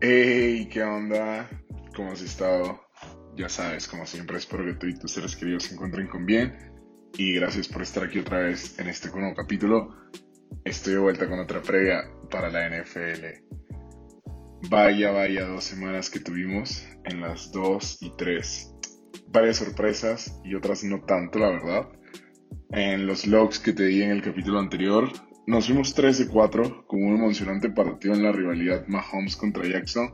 Hey, 0.00 0.68
¿qué 0.70 0.80
onda? 0.84 1.50
¿Cómo 1.96 2.12
has 2.12 2.22
estado? 2.22 2.80
Ya 3.34 3.48
sabes, 3.48 3.88
como 3.88 4.06
siempre, 4.06 4.38
espero 4.38 4.64
que 4.64 4.74
tú 4.74 4.86
y 4.86 4.96
tus 4.96 5.10
seres 5.10 5.34
queridos 5.34 5.64
se 5.64 5.74
encuentren 5.74 6.06
con 6.06 6.24
bien. 6.24 6.56
Y 7.14 7.34
gracias 7.34 7.66
por 7.66 7.82
estar 7.82 8.04
aquí 8.04 8.20
otra 8.20 8.38
vez 8.38 8.78
en 8.78 8.86
este 8.86 9.10
nuevo 9.10 9.34
capítulo. 9.34 9.96
Estoy 10.64 10.92
de 10.92 10.98
vuelta 11.00 11.28
con 11.28 11.40
otra 11.40 11.62
previa 11.62 12.04
para 12.30 12.48
la 12.48 12.68
NFL. 12.68 13.42
Vaya, 14.70 15.10
vaya 15.10 15.48
dos 15.48 15.64
semanas 15.64 16.10
que 16.10 16.20
tuvimos 16.20 16.86
en 17.02 17.20
las 17.20 17.50
2 17.50 17.98
y 18.02 18.12
3. 18.16 18.74
Varias 19.32 19.56
sorpresas 19.56 20.40
y 20.44 20.54
otras 20.54 20.84
no 20.84 21.02
tanto, 21.06 21.40
la 21.40 21.50
verdad. 21.50 21.88
En 22.70 23.04
los 23.08 23.26
logs 23.26 23.58
que 23.58 23.72
te 23.72 23.86
di 23.86 24.02
en 24.02 24.12
el 24.12 24.22
capítulo 24.22 24.60
anterior, 24.60 25.10
nos 25.48 25.64
fuimos 25.64 25.94
3 25.94 26.18
de 26.18 26.28
4 26.28 26.86
con 26.86 27.02
un 27.02 27.16
emocionante 27.16 27.70
partido 27.70 28.12
en 28.12 28.22
la 28.22 28.32
rivalidad 28.32 28.86
Mahomes 28.86 29.34
contra 29.34 29.66
Jackson, 29.66 30.12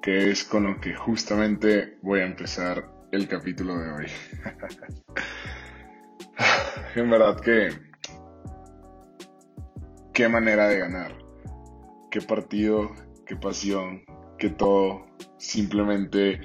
que 0.00 0.30
es 0.30 0.44
con 0.44 0.62
lo 0.62 0.80
que 0.80 0.94
justamente 0.94 1.98
voy 2.02 2.20
a 2.20 2.26
empezar 2.26 2.88
el 3.10 3.26
capítulo 3.26 3.76
de 3.76 3.90
hoy. 3.90 4.06
en 6.94 7.10
verdad 7.10 7.40
que... 7.40 7.70
Qué 10.12 10.28
manera 10.28 10.68
de 10.68 10.78
ganar. 10.78 11.18
Qué 12.12 12.20
partido, 12.20 12.94
qué 13.26 13.34
pasión, 13.34 14.04
qué 14.38 14.50
todo. 14.50 15.04
Simplemente 15.36 16.38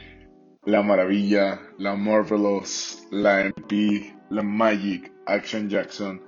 la 0.65 0.81
maravilla, 0.81 1.61
la 1.77 1.95
marvelous, 1.95 3.07
la 3.11 3.45
MP, 3.45 4.15
la 4.31 4.41
magic, 4.41 5.13
Action 5.27 5.69
Jackson 5.69 6.23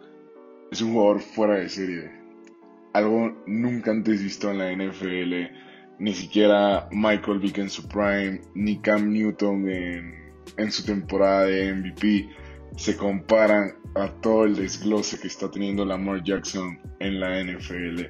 es 0.72 0.82
un 0.82 0.94
jugador 0.94 1.20
fuera 1.20 1.56
de 1.56 1.70
serie. 1.70 2.12
Algo 2.94 3.36
nunca 3.46 3.92
antes 3.92 4.24
visto 4.24 4.50
en 4.50 4.58
la 4.58 4.72
NFL. 4.72 5.54
Ni 6.00 6.14
siquiera 6.14 6.88
Michael 6.92 7.40
Vick 7.40 7.58
en 7.58 7.70
su 7.70 7.88
prime, 7.88 8.42
ni 8.56 8.80
Cam 8.80 9.12
Newton 9.12 9.70
en, 9.70 10.72
su 10.72 10.84
temporada 10.86 11.46
de 11.46 11.74
MVP 11.74 12.30
se 12.78 12.96
comparan 12.96 13.74
a 13.96 14.08
todo 14.22 14.46
el 14.46 14.56
desglose 14.56 15.20
que 15.20 15.28
está 15.28 15.52
teniendo 15.52 15.86
Lamar 15.86 16.24
Jackson 16.24 16.80
en 17.00 17.20
la 17.20 17.44
NFL. 17.44 18.06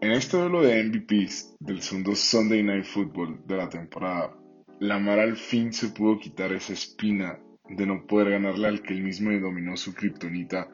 En 0.00 0.12
este 0.12 0.36
duelo 0.36 0.62
de 0.62 0.82
MVPs 0.84 1.56
del 1.58 1.82
segundo 1.82 2.14
Sunday 2.14 2.62
Night 2.62 2.84
Football 2.84 3.40
de 3.46 3.56
la 3.56 3.68
temporada, 3.68 4.36
Lamar 4.78 5.18
al 5.18 5.36
fin 5.36 5.72
se 5.72 5.88
pudo 5.88 6.18
quitar 6.18 6.52
esa 6.52 6.72
espina 6.72 7.38
de 7.68 7.86
no 7.86 8.06
poder 8.06 8.30
ganarle 8.30 8.68
al 8.68 8.82
que 8.82 8.94
él 8.94 9.02
mismo 9.02 9.32
dominó 9.40 9.76
su 9.76 9.94
kriptonita 9.94 10.68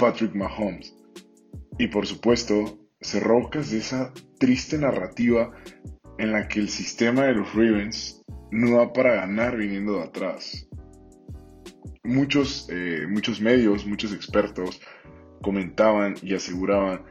Patrick 0.00 0.34
Mahomes. 0.34 0.96
Y 1.78 1.88
por 1.88 2.06
supuesto, 2.06 2.78
se 3.02 3.20
rocas 3.20 3.70
de 3.70 3.78
esa 3.78 4.12
triste 4.38 4.78
narrativa 4.78 5.52
en 6.18 6.32
la 6.32 6.48
que 6.48 6.58
el 6.60 6.70
sistema 6.70 7.24
de 7.24 7.34
los 7.34 7.54
Ravens 7.54 8.22
no 8.50 8.78
va 8.78 8.94
para 8.94 9.14
ganar 9.14 9.58
viniendo 9.58 9.98
de 9.98 10.04
atrás. 10.04 10.68
Muchos, 12.02 12.66
eh, 12.70 13.06
muchos 13.08 13.42
medios, 13.42 13.86
muchos 13.86 14.14
expertos 14.14 14.80
comentaban 15.42 16.14
y 16.22 16.34
aseguraban 16.34 17.04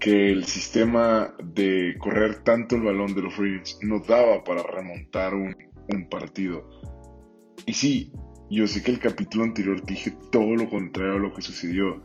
que 0.00 0.32
el 0.32 0.44
sistema 0.44 1.34
de 1.44 1.94
correr 2.00 2.42
tanto 2.42 2.74
el 2.74 2.82
balón 2.82 3.14
de 3.14 3.22
los 3.22 3.36
Ravens 3.36 3.78
no 3.82 4.00
daba 4.00 4.42
para 4.42 4.64
remontar 4.64 5.34
un, 5.34 5.56
un 5.94 6.08
partido. 6.08 6.68
Y 7.66 7.72
sí, 7.74 8.12
yo 8.56 8.66
sé 8.66 8.82
que 8.82 8.90
el 8.90 8.98
capítulo 8.98 9.44
anterior 9.44 9.84
dije 9.84 10.14
todo 10.30 10.54
lo 10.54 10.68
contrario 10.68 11.14
a 11.14 11.18
lo 11.18 11.32
que 11.32 11.42
sucedió. 11.42 12.02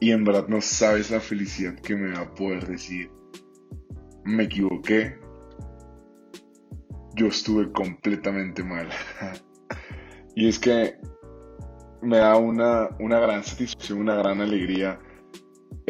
Y 0.00 0.12
en 0.12 0.24
verdad 0.24 0.48
no 0.48 0.60
sabes 0.60 1.10
la 1.10 1.20
felicidad 1.20 1.74
que 1.80 1.96
me 1.96 2.12
va 2.12 2.20
a 2.20 2.34
poder 2.34 2.66
decir. 2.66 3.10
Me 4.24 4.44
equivoqué. 4.44 5.18
Yo 7.16 7.26
estuve 7.26 7.70
completamente 7.72 8.62
mal. 8.62 8.88
y 10.36 10.48
es 10.48 10.58
que 10.58 10.96
me 12.00 12.18
da 12.18 12.36
una, 12.36 12.90
una 13.00 13.18
gran 13.18 13.42
satisfacción, 13.42 13.98
una 13.98 14.14
gran 14.14 14.40
alegría 14.40 15.00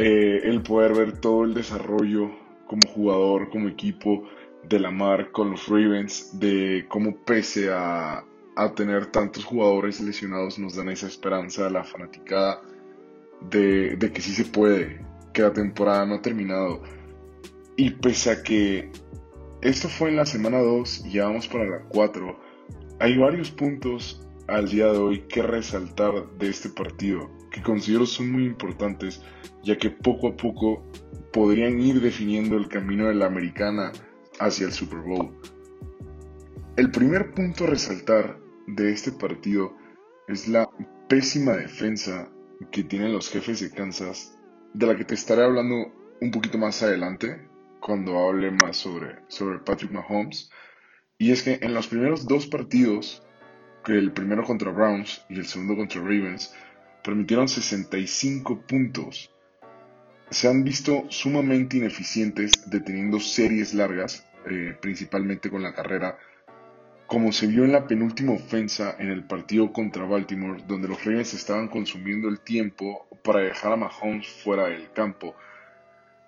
eh, 0.00 0.42
el 0.44 0.62
poder 0.62 0.94
ver 0.94 1.18
todo 1.18 1.42
el 1.42 1.54
desarrollo 1.54 2.30
como 2.68 2.88
jugador, 2.88 3.50
como 3.50 3.68
equipo 3.68 4.22
de 4.68 4.78
la 4.78 4.92
mar 4.92 5.32
con 5.32 5.50
los 5.50 5.66
Ravens, 5.66 6.38
de 6.38 6.86
cómo 6.88 7.16
pese 7.24 7.70
a, 7.72 8.24
a 8.58 8.74
tener 8.74 9.06
tantos 9.06 9.44
jugadores 9.44 10.00
lesionados 10.00 10.58
nos 10.58 10.74
dan 10.74 10.88
esa 10.88 11.06
esperanza 11.06 11.68
a 11.68 11.70
la 11.70 11.84
fanaticada 11.84 12.60
de, 13.40 13.96
que 14.12 14.20
sí 14.20 14.32
se 14.32 14.44
puede, 14.44 15.00
que 15.32 15.42
la 15.42 15.52
temporada 15.52 16.04
no 16.04 16.16
ha 16.16 16.22
terminado. 16.22 16.82
Y 17.76 17.90
pese 17.90 18.32
a 18.32 18.42
que 18.42 18.90
esto 19.62 19.88
fue 19.88 20.08
en 20.08 20.16
la 20.16 20.26
semana 20.26 20.58
2 20.58 21.06
y 21.06 21.12
ya 21.12 21.26
vamos 21.26 21.46
para 21.46 21.66
la 21.66 21.84
4, 21.88 22.36
hay 22.98 23.16
varios 23.16 23.52
puntos 23.52 24.26
al 24.48 24.68
día 24.68 24.86
de 24.86 24.98
hoy 24.98 25.20
que 25.28 25.42
resaltar 25.42 26.28
de 26.38 26.48
este 26.48 26.68
partido 26.68 27.30
que 27.52 27.62
considero 27.62 28.06
son 28.06 28.32
muy 28.32 28.44
importantes 28.44 29.22
ya 29.62 29.76
que 29.78 29.90
poco 29.90 30.28
a 30.28 30.36
poco 30.36 30.84
podrían 31.32 31.78
ir 31.80 32.00
definiendo 32.00 32.56
el 32.56 32.68
camino 32.68 33.06
de 33.06 33.14
la 33.14 33.26
americana 33.26 33.92
hacia 34.40 34.66
el 34.66 34.72
Super 34.72 34.98
Bowl. 34.98 35.30
El 36.76 36.90
primer 36.90 37.32
punto 37.34 37.64
a 37.64 37.68
resaltar 37.68 38.47
de 38.68 38.92
este 38.92 39.12
partido 39.12 39.74
es 40.26 40.46
la 40.46 40.68
pésima 41.08 41.52
defensa 41.52 42.30
que 42.70 42.84
tienen 42.84 43.12
los 43.12 43.30
jefes 43.30 43.60
de 43.60 43.70
Kansas, 43.70 44.36
de 44.74 44.86
la 44.86 44.96
que 44.96 45.04
te 45.04 45.14
estaré 45.14 45.42
hablando 45.42 45.92
un 46.20 46.30
poquito 46.30 46.58
más 46.58 46.82
adelante, 46.82 47.48
cuando 47.80 48.18
hable 48.18 48.50
más 48.50 48.76
sobre, 48.76 49.20
sobre 49.28 49.60
Patrick 49.60 49.90
Mahomes. 49.90 50.50
Y 51.16 51.32
es 51.32 51.42
que 51.42 51.58
en 51.62 51.72
los 51.72 51.88
primeros 51.88 52.26
dos 52.26 52.46
partidos, 52.46 53.22
el 53.86 54.12
primero 54.12 54.44
contra 54.44 54.70
Browns 54.70 55.24
y 55.30 55.38
el 55.38 55.46
segundo 55.46 55.76
contra 55.76 56.00
Ravens, 56.00 56.54
permitieron 57.02 57.48
65 57.48 58.66
puntos. 58.66 59.30
Se 60.30 60.46
han 60.46 60.62
visto 60.62 61.06
sumamente 61.08 61.78
ineficientes 61.78 62.52
deteniendo 62.66 63.18
series 63.18 63.72
largas, 63.72 64.26
eh, 64.50 64.76
principalmente 64.78 65.48
con 65.48 65.62
la 65.62 65.72
carrera, 65.72 66.18
como 67.08 67.32
se 67.32 67.46
vio 67.46 67.64
en 67.64 67.72
la 67.72 67.86
penúltima 67.86 68.34
ofensa 68.34 68.94
en 68.98 69.08
el 69.08 69.24
partido 69.24 69.72
contra 69.72 70.04
Baltimore, 70.04 70.62
donde 70.68 70.88
los 70.88 71.02
Ravens 71.02 71.32
estaban 71.32 71.68
consumiendo 71.68 72.28
el 72.28 72.38
tiempo 72.38 73.08
para 73.24 73.40
dejar 73.40 73.72
a 73.72 73.76
Mahomes 73.76 74.28
fuera 74.28 74.66
del 74.66 74.92
campo. 74.92 75.34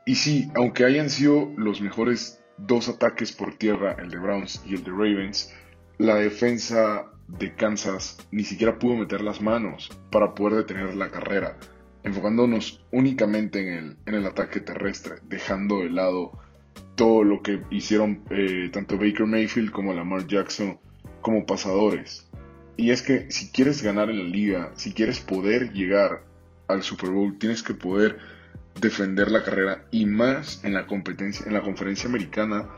Y 0.06 0.14
sí, 0.14 0.50
aunque 0.54 0.86
hayan 0.86 1.10
sido 1.10 1.52
los 1.58 1.82
mejores 1.82 2.42
dos 2.56 2.88
ataques 2.88 3.30
por 3.30 3.58
tierra, 3.58 3.94
el 3.98 4.10
de 4.10 4.18
Browns 4.18 4.62
y 4.66 4.74
el 4.74 4.82
de 4.82 4.90
Ravens, 4.90 5.54
la 5.98 6.14
defensa 6.14 7.04
de 7.28 7.54
Kansas 7.54 8.26
ni 8.30 8.42
siquiera 8.42 8.78
pudo 8.78 8.96
meter 8.96 9.20
las 9.20 9.42
manos 9.42 9.90
para 10.10 10.34
poder 10.34 10.64
detener 10.64 10.96
la 10.96 11.10
carrera, 11.10 11.58
enfocándonos 12.04 12.86
únicamente 12.90 13.60
en 13.60 13.68
el, 13.68 13.96
en 14.06 14.14
el 14.14 14.24
ataque 14.24 14.60
terrestre, 14.60 15.16
dejando 15.28 15.80
de 15.80 15.90
lado 15.90 16.40
todo 17.00 17.24
lo 17.24 17.40
que 17.40 17.62
hicieron 17.70 18.24
eh, 18.28 18.68
tanto 18.70 18.98
Baker 18.98 19.24
Mayfield 19.24 19.70
como 19.70 19.94
Lamar 19.94 20.26
Jackson 20.26 20.78
como 21.22 21.46
pasadores. 21.46 22.28
Y 22.76 22.90
es 22.90 23.00
que 23.00 23.30
si 23.30 23.50
quieres 23.50 23.82
ganar 23.82 24.10
en 24.10 24.18
la 24.18 24.24
liga, 24.24 24.72
si 24.74 24.92
quieres 24.92 25.18
poder 25.18 25.72
llegar 25.72 26.24
al 26.68 26.82
Super 26.82 27.08
Bowl, 27.08 27.38
tienes 27.38 27.62
que 27.62 27.72
poder 27.72 28.18
defender 28.78 29.30
la 29.30 29.42
carrera 29.42 29.86
y 29.90 30.04
más 30.04 30.62
en 30.62 30.74
la 30.74 30.86
competencia, 30.86 31.46
en 31.46 31.54
la 31.54 31.62
conferencia 31.62 32.06
americana, 32.06 32.68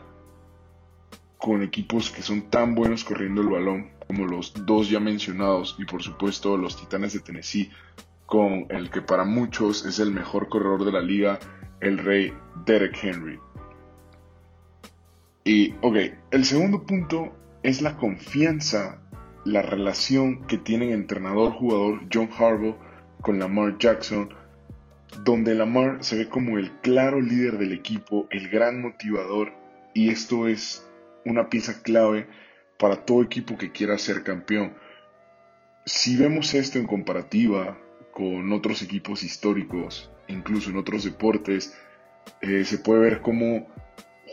con 1.37 1.65
equipos 1.65 2.09
que 2.13 2.23
son 2.23 2.49
tan 2.49 2.77
buenos 2.77 3.03
corriendo 3.03 3.41
el 3.41 3.49
balón 3.49 3.91
como 4.07 4.25
los 4.25 4.55
dos 4.67 4.89
ya 4.89 5.01
mencionados 5.01 5.75
y 5.81 5.85
por 5.85 6.01
supuesto 6.01 6.57
los 6.57 6.77
Titanes 6.77 7.13
de 7.15 7.19
Tennessee, 7.19 7.73
con 8.27 8.67
el 8.69 8.89
que 8.89 9.03
para 9.03 9.25
muchos 9.25 9.85
es 9.85 9.99
el 9.99 10.13
mejor 10.13 10.49
corredor 10.49 10.85
de 10.85 10.93
la 10.93 11.01
liga, 11.01 11.41
el 11.81 11.99
rey 11.99 12.33
Derek 12.65 12.97
Henry. 13.03 13.41
Y, 15.45 15.75
ok, 15.83 15.97
el 16.31 16.45
segundo 16.45 16.85
punto 16.85 17.35
es 17.63 17.83
la 17.83 17.97
confianza, 17.97 19.01
la 19.45 19.63
relación 19.63 20.47
que 20.47 20.57
tiene 20.57 20.89
el 20.89 20.93
entrenador-jugador 20.93 22.03
John 22.13 22.31
Harbaugh 22.37 22.77
con 23.21 23.41
Lamar 23.41 23.77
Jackson, 23.79 24.33
donde 25.25 25.55
Lamar 25.55 26.05
se 26.05 26.17
ve 26.17 26.29
como 26.29 26.59
el 26.59 26.71
claro 26.81 27.21
líder 27.21 27.59
del 27.59 27.73
equipo, 27.73 28.29
el 28.31 28.49
gran 28.49 28.81
motivador, 28.81 29.53
y 29.95 30.11
esto 30.11 30.47
es 30.47 30.89
una 31.25 31.49
pieza 31.49 31.83
clave 31.83 32.29
para 32.79 33.05
todo 33.05 33.23
equipo 33.23 33.59
que 33.59 33.73
quiera 33.73 33.99
ser 33.99 34.23
campeón. 34.23 34.75
Si 35.87 36.17
vemos 36.17 36.55
esto 36.55 36.79
en 36.79 36.87
comparativa 36.87 37.79
con 38.13 38.53
otros 38.53 38.83
equipos 38.83 39.25
históricos, 39.25 40.11
incluso 40.29 40.71
en 40.71 40.77
otros 40.77 41.03
deportes, 41.05 41.77
eh, 42.41 42.65
se 42.65 42.79
puede 42.79 43.01
ver 43.01 43.21
como 43.21 43.67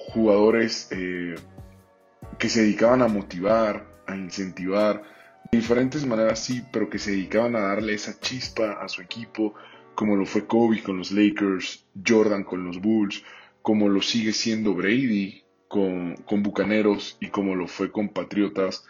jugadores 0.08 0.88
eh, 0.92 1.36
que 2.38 2.50
se 2.50 2.62
dedicaban 2.62 3.02
a 3.02 3.08
motivar, 3.08 3.86
a 4.08 4.16
incentivar, 4.16 5.04
de 5.52 5.58
diferentes 5.58 6.06
maneras 6.06 6.40
sí, 6.40 6.64
pero 6.72 6.90
que 6.90 7.00
se 7.00 7.12
dedicaban 7.12 7.56
a 7.56 7.62
darle 7.62 7.94
esa 7.94 8.20
chispa 8.20 8.74
a 8.82 8.88
su 8.88 9.02
equipo, 9.02 9.56
como 9.96 10.16
lo 10.16 10.26
fue 10.26 10.46
Kobe 10.46 10.82
con 10.82 10.98
los 10.98 11.12
Lakers, 11.12 11.86
Jordan 12.08 12.44
con 12.44 12.66
los 12.66 12.80
Bulls, 12.80 13.24
como 13.62 13.90
lo 13.90 14.02
sigue 14.02 14.32
siendo 14.32 14.74
Brady 14.74 15.44
con, 15.68 16.16
con 16.26 16.44
Bucaneros 16.44 17.18
y 17.20 17.28
como 17.28 17.56
lo 17.56 17.68
fue 17.68 17.92
con 17.92 18.10
Patriotas, 18.10 18.86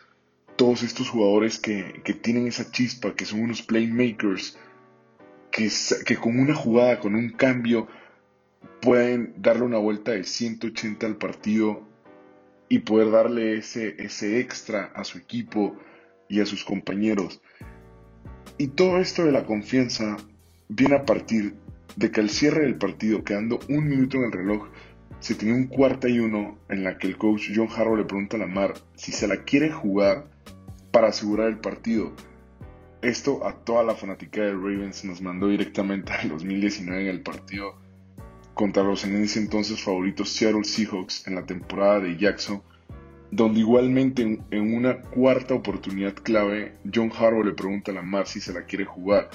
todos 0.56 0.84
estos 0.84 1.10
jugadores 1.10 1.58
que, 1.60 2.02
que 2.04 2.14
tienen 2.14 2.48
esa 2.48 2.70
chispa, 2.70 3.14
que 3.16 3.26
son 3.26 3.42
unos 3.42 3.62
playmakers, 3.62 4.58
que, 5.52 5.70
que 6.06 6.18
con 6.18 6.40
una 6.40 6.54
jugada, 6.54 7.00
con 7.00 7.16
un 7.16 7.30
cambio, 7.30 7.88
pueden 8.82 9.34
darle 9.38 9.64
una 9.64 9.78
vuelta 9.78 10.12
de 10.12 10.24
180 10.24 11.06
al 11.06 11.18
partido 11.18 11.88
y 12.70 12.80
poder 12.80 13.12
darle 13.12 13.58
ese, 13.58 13.96
ese 14.04 14.40
extra 14.40 14.92
a 14.96 15.04
su 15.04 15.18
equipo 15.18 15.76
y 16.28 16.40
a 16.40 16.46
sus 16.46 16.64
compañeros. 16.64 17.42
Y 18.58 18.68
todo 18.68 19.00
esto 19.00 19.26
de 19.26 19.32
la 19.32 19.46
confianza 19.46 20.18
viene 20.68 20.96
a 20.96 21.06
partir 21.06 21.56
de 21.96 22.12
que 22.12 22.22
al 22.22 22.30
cierre 22.30 22.62
del 22.64 22.78
partido, 22.78 23.24
quedando 23.24 23.60
un 23.68 23.88
minuto 23.88 24.18
en 24.18 24.26
el 24.26 24.32
reloj, 24.32 24.68
se 25.20 25.36
tenía 25.36 25.56
un 25.56 25.68
cuarta 25.68 26.08
y 26.08 26.20
uno 26.20 26.60
en 26.70 26.84
la 26.84 26.98
que 26.98 27.08
el 27.08 27.18
coach 27.18 27.50
John 27.54 27.68
Harrow 27.76 27.98
le 27.98 28.06
pregunta 28.06 28.38
a 28.38 28.40
Lamar 28.40 28.76
si 28.96 29.12
se 29.12 29.28
la 29.28 29.44
quiere 29.44 29.72
jugar 29.72 30.30
para 30.92 31.08
asegurar 31.08 31.48
el 31.48 31.60
partido. 31.60 32.14
Esto 33.02 33.46
a 33.46 33.54
toda 33.64 33.84
la 33.84 33.96
fanática 33.96 34.42
de 34.42 34.52
Ravens 34.52 35.04
nos 35.06 35.22
mandó 35.22 35.48
directamente 35.48 36.14
al 36.14 36.30
2019 36.30 37.02
en 37.02 37.08
el 37.08 37.22
partido 37.22 37.89
contra 38.60 38.84
los 38.84 39.06
en 39.06 39.16
ese 39.24 39.40
entonces 39.40 39.82
favoritos 39.82 40.34
Seattle 40.34 40.66
Seahawks 40.66 41.26
en 41.28 41.36
la 41.36 41.46
temporada 41.46 42.02
de 42.02 42.18
Jackson, 42.18 42.62
donde 43.32 43.62
igualmente 43.62 44.22
en, 44.52 44.74
una 44.74 45.02
cuarta 45.02 45.54
oportunidad 45.54 46.14
clave 46.14 46.74
John 46.94 47.10
Harbaugh 47.10 47.46
le 47.46 47.54
pregunta 47.54 47.92
a 47.92 47.94
Lamar 47.96 48.28
si 48.28 48.42
se 48.42 48.52
la 48.52 48.66
quiere 48.66 48.84
jugar. 48.84 49.30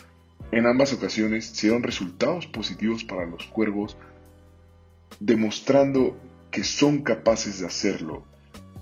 En 0.52 0.66
ambas 0.66 0.92
ocasiones 0.92 1.46
se 1.46 1.68
dieron 1.68 1.82
resultados 1.82 2.46
positivos 2.46 3.02
para 3.02 3.24
los 3.24 3.46
cuervos, 3.46 3.96
demostrando 5.20 6.20
que 6.50 6.62
son 6.62 7.00
capaces 7.00 7.60
de 7.60 7.66
hacerlo, 7.66 8.26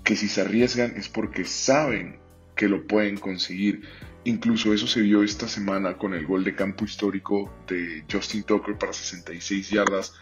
que 0.03 0.17
si 0.17 0.27
se 0.27 0.41
arriesgan 0.41 0.97
es 0.97 1.07
porque 1.07 1.45
saben 1.45 2.19
que 2.57 2.67
lo 2.67 2.85
pueden 2.85 3.15
conseguir. 3.15 3.83
Incluso 4.25 4.73
eso 4.73 4.87
se 4.87 4.99
vio 4.99 5.23
esta 5.23 5.47
semana 5.47 5.97
con 5.97 6.13
el 6.13 6.27
gol 6.27 6.43
de 6.43 6.53
campo 6.53 6.83
histórico 6.83 7.49
de 7.65 8.03
Justin 8.11 8.43
Tucker 8.43 8.77
para 8.77 8.91
66 8.91 9.69
yardas 9.69 10.13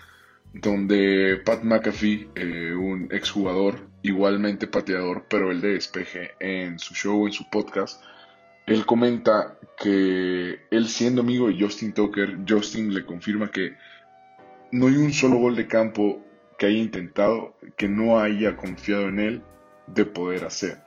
donde 0.53 1.42
Pat 1.45 1.63
McAfee, 1.63 2.30
eh, 2.36 2.74
un 2.74 3.07
exjugador, 3.12 3.88
igualmente 4.01 4.68
pateador, 4.68 5.25
pero 5.30 5.51
el 5.51 5.62
de 5.62 5.74
despeje, 5.74 6.31
en 6.39 6.80
su 6.80 6.94
show, 6.94 7.25
en 7.25 7.33
su 7.33 7.50
podcast, 7.50 8.03
él 8.65 8.86
comenta 8.86 9.57
que 9.77 10.59
él 10.69 10.88
siendo 10.88 11.21
amigo 11.21 11.48
de 11.48 11.59
Justin 11.59 11.94
Tucker, 11.94 12.39
Justin 12.48 12.94
le 12.94 13.06
confirma 13.06 13.51
que 13.51 13.75
no 14.71 14.88
hay 14.88 14.95
un 14.95 15.13
solo 15.13 15.38
gol 15.38 15.56
de 15.56 15.68
campo 15.68 16.21
que 16.57 16.68
haya 16.68 16.77
intentado, 16.77 17.56
que 17.77 17.88
no 17.88 18.19
haya 18.19 18.56
confiado 18.56 19.09
en 19.09 19.19
él 19.19 19.44
de 19.88 20.06
poder 20.06 20.45
hacer. 20.45 20.77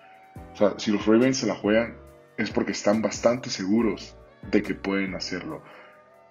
O 0.53 0.57
sea, 0.57 0.75
si 0.79 0.91
los 0.91 1.07
Ravens 1.07 1.39
se 1.39 1.47
la 1.47 1.55
juegan 1.55 1.97
es 2.37 2.51
porque 2.51 2.73
están 2.73 3.03
bastante 3.03 3.51
seguros 3.51 4.17
de 4.51 4.63
que 4.63 4.75
pueden 4.75 5.15
hacerlo. 5.15 5.63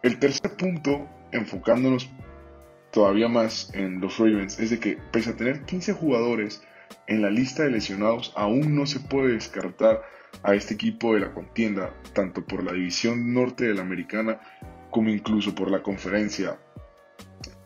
El 0.01 0.19
tercer 0.19 0.55
punto, 0.57 1.07
enfocándonos 1.31 2.09
todavía 2.93 3.27
más 3.27 3.73
en 3.73 3.99
los 3.99 4.19
Ravens 4.19 4.59
es 4.59 4.69
de 4.69 4.79
que 4.79 4.97
pese 5.11 5.31
a 5.31 5.35
tener 5.35 5.63
15 5.65 5.93
jugadores 5.93 6.61
en 7.07 7.23
la 7.23 7.31
lista 7.31 7.63
de 7.63 7.71
lesionados, 7.71 8.31
aún 8.35 8.75
no 8.75 8.85
se 8.85 8.99
puede 8.99 9.33
descartar 9.33 10.03
a 10.43 10.53
este 10.53 10.75
equipo 10.75 11.13
de 11.13 11.21
la 11.21 11.33
contienda, 11.33 11.93
tanto 12.13 12.45
por 12.45 12.63
la 12.63 12.71
división 12.71 13.33
norte 13.33 13.65
de 13.65 13.73
la 13.73 13.81
americana 13.81 14.39
como 14.91 15.09
incluso 15.09 15.55
por 15.55 15.71
la 15.71 15.81
conferencia. 15.81 16.59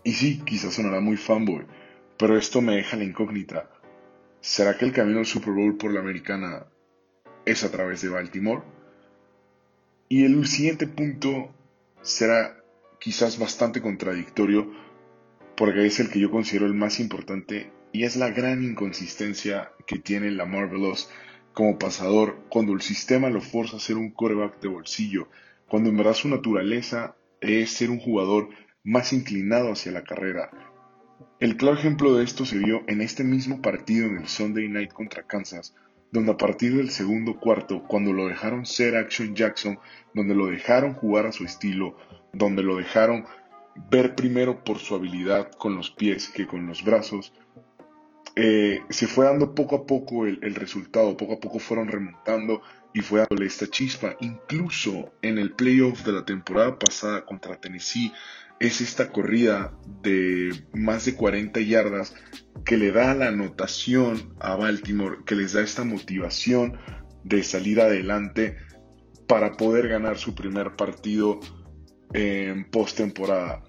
Y 0.03 0.13
sí, 0.13 0.41
quizás 0.45 0.75
sonará 0.75 1.01
muy 1.01 1.17
fanboy, 1.17 1.65
pero 2.17 2.37
esto 2.37 2.61
me 2.61 2.77
deja 2.77 2.95
la 2.95 3.03
incógnita. 3.03 3.69
¿Será 4.39 4.77
que 4.77 4.85
el 4.85 4.93
camino 4.93 5.19
al 5.19 5.25
Super 5.25 5.53
Bowl 5.53 5.77
por 5.77 5.91
la 5.91 5.99
americana 5.99 6.67
es 7.45 7.65
a 7.65 7.71
través 7.71 8.01
de 8.01 8.09
Baltimore? 8.09 8.63
Y 10.07 10.23
el 10.23 10.47
siguiente 10.47 10.87
punto 10.87 11.53
será 12.01 12.63
quizás 12.99 13.37
bastante 13.37 13.81
contradictorio, 13.81 14.71
porque 15.57 15.87
es 15.87 15.99
el 15.99 16.09
que 16.09 16.19
yo 16.19 16.29
considero 16.29 16.67
el 16.67 16.75
más 16.75 16.99
importante 16.99 17.71
y 17.91 18.03
es 18.03 18.15
la 18.15 18.29
gran 18.29 18.63
inconsistencia 18.63 19.71
que 19.87 19.97
tiene 19.97 20.29
la 20.29 20.45
Marvelous 20.45 21.09
como 21.51 21.79
pasador 21.79 22.37
cuando 22.49 22.73
el 22.73 22.81
sistema 22.81 23.31
lo 23.31 23.41
forza 23.41 23.77
a 23.77 23.79
ser 23.79 23.97
un 23.97 24.11
coreback 24.11 24.61
de 24.61 24.67
bolsillo, 24.67 25.29
cuando 25.67 25.89
en 25.89 25.97
verdad 25.97 26.13
su 26.13 26.29
naturaleza 26.29 27.15
es 27.41 27.71
ser 27.71 27.89
un 27.89 27.99
jugador 27.99 28.49
más 28.83 29.13
inclinado 29.13 29.71
hacia 29.71 29.91
la 29.91 30.03
carrera. 30.03 30.51
El 31.39 31.57
claro 31.57 31.77
ejemplo 31.77 32.15
de 32.15 32.23
esto 32.23 32.45
se 32.45 32.59
vio 32.59 32.83
en 32.87 33.01
este 33.01 33.23
mismo 33.23 33.59
partido 33.59 34.05
en 34.05 34.17
el 34.17 34.27
Sunday 34.27 34.69
Night 34.69 34.93
contra 34.93 35.23
Kansas, 35.23 35.73
donde 36.11 36.33
a 36.33 36.37
partir 36.37 36.77
del 36.77 36.91
segundo 36.91 37.39
cuarto, 37.39 37.83
cuando 37.87 38.13
lo 38.13 38.27
dejaron 38.27 38.67
ser 38.67 38.95
Action 38.95 39.35
Jackson, 39.35 39.79
donde 40.13 40.35
lo 40.35 40.45
dejaron 40.45 40.93
jugar 40.93 41.25
a 41.25 41.31
su 41.31 41.43
estilo, 41.43 41.97
donde 42.31 42.61
lo 42.61 42.77
dejaron 42.77 43.25
ver 43.89 44.15
primero 44.15 44.63
por 44.63 44.79
su 44.79 44.95
habilidad 44.95 45.51
con 45.51 45.75
los 45.75 45.91
pies 45.91 46.29
que 46.29 46.47
con 46.47 46.67
los 46.67 46.83
brazos, 46.83 47.33
eh, 48.35 48.81
se 48.89 49.07
fue 49.07 49.25
dando 49.25 49.55
poco 49.55 49.75
a 49.75 49.85
poco 49.87 50.27
el, 50.27 50.53
resultado, 50.55 51.17
poco 51.17 51.33
a 51.33 51.39
poco 51.39 51.57
fueron 51.57 51.87
remontando 51.87 52.61
y 52.93 53.01
fue 53.01 53.21
dándole 53.21 53.47
esta 53.47 53.67
chispa. 53.67 54.15
Incluso 54.19 55.11
en 55.23 55.39
el 55.39 55.53
playoff 55.53 56.05
de 56.05 56.11
la 56.11 56.25
temporada 56.25 56.77
pasada 56.77 57.25
contra 57.25 57.59
Tennessee, 57.59 58.13
es 58.59 58.81
esta 58.81 59.11
corrida 59.11 59.73
de 60.01 60.51
más 60.73 61.05
de 61.05 61.15
40 61.15 61.59
yardas 61.61 62.15
que 62.65 62.77
le 62.77 62.91
da 62.91 63.13
la 63.13 63.27
anotación 63.27 64.33
a 64.39 64.55
Baltimore, 64.55 65.17
que 65.25 65.35
les 65.35 65.53
da 65.53 65.61
esta 65.61 65.83
motivación 65.83 66.77
de 67.23 67.43
salir 67.43 67.81
adelante 67.81 68.57
para 69.27 69.53
poder 69.57 69.87
ganar 69.87 70.17
su 70.17 70.33
primer 70.33 70.75
partido 70.75 71.39
en 72.13 72.69
postemporada. 72.69 73.63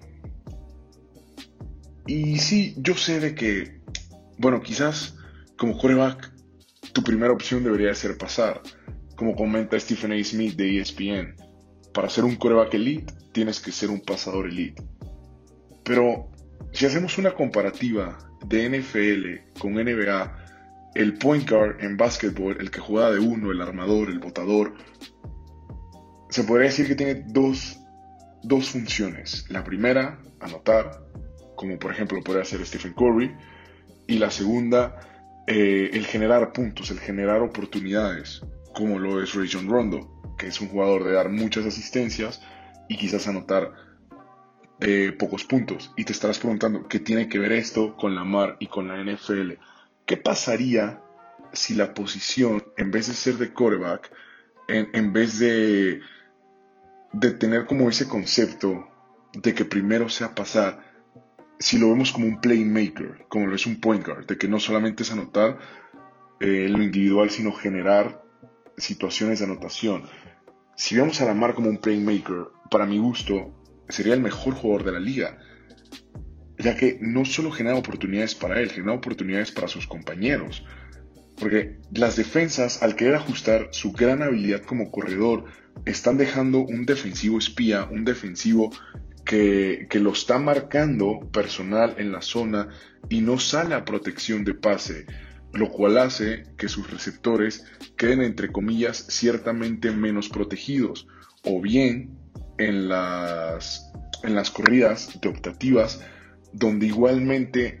Y 2.09 2.39
sí, 2.39 2.73
yo 2.77 2.95
sé 2.95 3.19
de 3.19 3.35
que, 3.35 3.81
bueno, 4.39 4.63
quizás 4.63 5.15
como 5.59 5.77
coreback, 5.77 6.33
tu 6.91 7.03
primera 7.03 7.31
opción 7.31 7.63
debería 7.63 7.93
ser 7.93 8.17
pasar. 8.17 8.63
Como 9.15 9.35
comenta 9.35 9.79
Stephen 9.79 10.13
A. 10.13 10.23
Smith 10.23 10.55
de 10.55 10.79
ESPN, 10.79 11.35
para 11.93 12.09
ser 12.09 12.23
un 12.23 12.35
coreback 12.35 12.73
elite 12.73 13.13
tienes 13.31 13.59
que 13.59 13.71
ser 13.71 13.91
un 13.91 13.99
pasador 13.99 14.47
elite. 14.47 14.81
Pero 15.83 16.31
si 16.73 16.87
hacemos 16.87 17.19
una 17.19 17.35
comparativa 17.35 18.17
de 18.43 18.69
NFL 18.69 19.59
con 19.59 19.73
NBA, 19.75 20.91
el 20.95 21.13
point 21.19 21.47
guard 21.47 21.79
en 21.83 21.95
básquetbol, 21.95 22.57
el 22.59 22.71
que 22.71 22.79
juega 22.79 23.11
de 23.11 23.19
uno, 23.19 23.51
el 23.51 23.61
armador, 23.61 24.09
el 24.09 24.17
botador, 24.17 24.73
se 26.31 26.43
podría 26.43 26.69
decir 26.69 26.87
que 26.87 26.95
tiene 26.95 27.23
dos 27.27 27.77
dos 28.41 28.69
funciones. 28.69 29.45
La 29.49 29.63
primera, 29.63 30.19
anotar, 30.39 31.03
como 31.59 31.77
por 31.77 31.91
ejemplo 31.91 32.23
puede 32.23 32.41
hacer 32.41 32.65
Stephen 32.65 32.93
Curry. 32.93 33.35
Y 34.07 34.17
la 34.17 34.31
segunda, 34.31 35.43
eh, 35.45 35.89
el 35.91 36.05
generar 36.05 36.53
puntos, 36.53 36.89
el 36.89 37.01
generar 37.01 37.41
oportunidades, 37.41 38.41
como 38.73 38.97
lo 38.97 39.21
es 39.21 39.33
Rajon 39.33 39.67
Rondo, 39.67 40.21
que 40.37 40.47
es 40.47 40.61
un 40.61 40.69
jugador 40.69 41.03
de 41.03 41.11
dar 41.11 41.27
muchas 41.27 41.65
asistencias 41.65 42.41
y 42.87 42.95
quizás 42.95 43.27
anotar 43.27 43.73
eh, 44.79 45.13
pocos 45.19 45.43
puntos. 45.43 45.91
Y 45.97 46.05
te 46.05 46.13
estarás 46.13 46.39
preguntando, 46.39 46.87
¿qué 46.87 46.99
tiene 46.99 47.27
que 47.27 47.39
ver 47.39 47.51
esto 47.51 47.97
con 47.97 48.15
la 48.15 48.23
MAR 48.23 48.55
y 48.61 48.67
con 48.67 48.87
la 48.87 49.03
NFL? 49.03 49.55
¿Qué 50.05 50.15
pasaría 50.15 51.01
si 51.51 51.75
la 51.75 51.93
posición, 51.93 52.63
en 52.77 52.89
vez 52.89 53.07
de 53.07 53.13
ser 53.13 53.35
de 53.35 53.51
quarterback, 53.51 54.09
en 54.67 55.13
vez 55.13 55.39
de 55.39 55.99
de 57.11 57.31
tener 57.31 57.65
como 57.65 57.89
ese 57.89 58.07
concepto 58.07 58.87
de 59.33 59.53
que 59.53 59.65
primero 59.65 60.09
sea 60.09 60.35
pasar, 60.35 60.88
si 61.59 61.77
lo 61.77 61.89
vemos 61.89 62.11
como 62.13 62.25
un 62.25 62.39
playmaker, 62.39 63.25
como 63.27 63.47
lo 63.47 63.55
es 63.55 63.65
un 63.67 63.81
point 63.81 64.05
guard, 64.05 64.25
de 64.25 64.37
que 64.37 64.47
no 64.47 64.59
solamente 64.59 65.03
es 65.03 65.11
anotar 65.11 65.59
eh, 66.39 66.67
lo 66.69 66.81
individual, 66.81 67.29
sino 67.29 67.51
generar 67.51 68.23
situaciones 68.77 69.39
de 69.39 69.45
anotación. 69.45 70.03
Si 70.77 70.95
vemos 70.95 71.19
a 71.19 71.25
Lamar 71.25 71.53
como 71.53 71.69
un 71.69 71.79
playmaker, 71.79 72.47
para 72.71 72.85
mi 72.85 72.97
gusto, 72.97 73.53
sería 73.89 74.13
el 74.13 74.21
mejor 74.21 74.53
jugador 74.53 74.85
de 74.85 74.91
la 74.93 74.99
liga, 74.99 75.37
ya 76.57 76.77
que 76.77 76.97
no 77.01 77.25
solo 77.25 77.51
genera 77.51 77.75
oportunidades 77.75 78.35
para 78.35 78.61
él, 78.61 78.71
genera 78.71 78.93
oportunidades 78.93 79.51
para 79.51 79.67
sus 79.67 79.85
compañeros. 79.85 80.65
Porque 81.37 81.79
las 81.91 82.15
defensas, 82.15 82.83
al 82.83 82.95
querer 82.95 83.15
ajustar 83.15 83.69
su 83.71 83.91
gran 83.91 84.21
habilidad 84.21 84.61
como 84.63 84.91
corredor, 84.91 85.45
están 85.85 86.17
dejando 86.17 86.59
un 86.59 86.85
defensivo 86.85 87.37
espía, 87.37 87.85
un 87.89 88.05
defensivo 88.05 88.71
que, 89.29 89.99
lo 90.01 90.11
está 90.11 90.39
marcando 90.39 91.19
personal 91.31 91.93
en 91.99 92.11
la 92.11 92.23
zona 92.23 92.69
y 93.09 93.21
no 93.21 93.37
sale 93.37 93.75
a 93.75 93.85
protección 93.85 94.43
de 94.43 94.55
pase, 94.55 95.05
lo 95.53 95.69
cual 95.69 95.99
hace 95.99 96.45
que 96.57 96.67
sus 96.67 96.89
receptores 96.89 97.63
queden 97.95 98.21
entre 98.21 98.51
comillas 98.51 99.05
ciertamente 99.07 99.91
menos 99.91 100.29
protegidos 100.29 101.07
o 101.43 101.61
bien 101.61 102.17
en 102.57 102.89
las, 102.89 103.91
en 104.23 104.33
las 104.33 104.49
corridas 104.49 105.19
de 105.21 105.29
optativas 105.29 106.01
donde 106.51 106.87
igualmente 106.87 107.77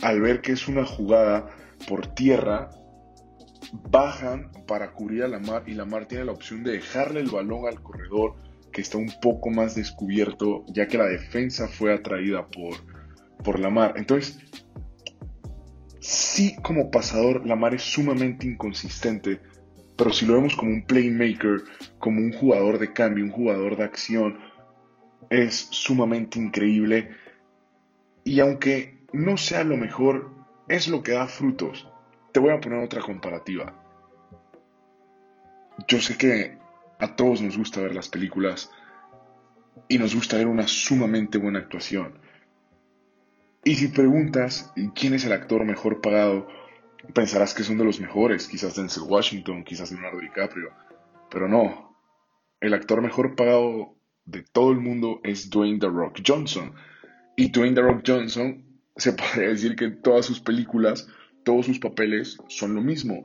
al 0.00 0.22
ver 0.22 0.40
que 0.40 0.52
es 0.52 0.68
una 0.68 0.86
jugada 0.86 1.50
por 1.86 2.14
tierra, 2.14 2.70
bajan 3.90 4.50
para 4.66 4.92
cubrir 4.92 5.24
a 5.24 5.28
Lamar 5.28 5.64
y 5.66 5.74
Lamar 5.74 6.06
tiene 6.06 6.24
la 6.24 6.32
opción 6.32 6.62
de 6.64 6.72
dejarle 6.72 7.20
el 7.20 7.30
balón 7.30 7.66
al 7.66 7.82
corredor 7.82 8.36
que 8.76 8.82
está 8.82 8.98
un 8.98 9.10
poco 9.22 9.48
más 9.48 9.74
descubierto 9.74 10.66
ya 10.66 10.86
que 10.86 10.98
la 10.98 11.06
defensa 11.06 11.66
fue 11.66 11.94
atraída 11.94 12.46
por, 12.46 12.74
por 13.42 13.58
Lamar. 13.58 13.94
Entonces, 13.96 14.38
sí 15.98 16.56
como 16.62 16.90
pasador 16.90 17.46
Lamar 17.46 17.74
es 17.74 17.80
sumamente 17.80 18.46
inconsistente, 18.46 19.40
pero 19.96 20.12
si 20.12 20.26
lo 20.26 20.34
vemos 20.34 20.54
como 20.56 20.72
un 20.72 20.84
playmaker, 20.84 21.62
como 21.98 22.20
un 22.20 22.34
jugador 22.34 22.78
de 22.78 22.92
cambio, 22.92 23.24
un 23.24 23.30
jugador 23.30 23.78
de 23.78 23.84
acción, 23.84 24.40
es 25.30 25.68
sumamente 25.70 26.38
increíble. 26.38 27.12
Y 28.24 28.40
aunque 28.40 29.06
no 29.10 29.38
sea 29.38 29.64
lo 29.64 29.78
mejor, 29.78 30.30
es 30.68 30.86
lo 30.86 31.02
que 31.02 31.12
da 31.12 31.28
frutos. 31.28 31.88
Te 32.30 32.40
voy 32.40 32.50
a 32.50 32.60
poner 32.60 32.84
otra 32.84 33.00
comparativa. 33.00 33.72
Yo 35.88 35.98
sé 35.98 36.18
que 36.18 36.65
a 36.98 37.16
todos 37.16 37.42
nos 37.42 37.56
gusta 37.56 37.80
ver 37.80 37.94
las 37.94 38.08
películas 38.08 38.70
y 39.88 39.98
nos 39.98 40.14
gusta 40.14 40.36
ver 40.36 40.46
una 40.46 40.66
sumamente 40.66 41.38
buena 41.38 41.58
actuación. 41.58 42.18
Y 43.64 43.74
si 43.74 43.88
preguntas 43.88 44.72
quién 44.94 45.14
es 45.14 45.24
el 45.24 45.32
actor 45.32 45.64
mejor 45.64 46.00
pagado, 46.00 46.46
pensarás 47.12 47.54
que 47.54 47.64
son 47.64 47.78
de 47.78 47.84
los 47.84 48.00
mejores, 48.00 48.48
quizás 48.48 48.76
Denzel 48.76 49.04
Washington, 49.04 49.64
quizás 49.64 49.90
Leonardo 49.90 50.20
DiCaprio, 50.20 50.70
pero 51.30 51.48
no. 51.48 51.96
El 52.60 52.74
actor 52.74 53.02
mejor 53.02 53.34
pagado 53.36 53.96
de 54.24 54.42
todo 54.42 54.72
el 54.72 54.78
mundo 54.78 55.20
es 55.24 55.50
Dwayne 55.50 55.78
The 55.78 55.88
Rock 55.88 56.20
Johnson. 56.26 56.74
Y 57.36 57.50
Dwayne 57.50 57.74
The 57.74 57.82
Rock 57.82 58.02
Johnson 58.06 58.64
se 58.96 59.12
podría 59.14 59.48
decir 59.48 59.76
que 59.76 59.84
en 59.84 60.02
todas 60.02 60.26
sus 60.26 60.40
películas 60.40 61.08
todos 61.44 61.66
sus 61.66 61.78
papeles 61.78 62.38
son 62.48 62.74
lo 62.74 62.82
mismo. 62.82 63.24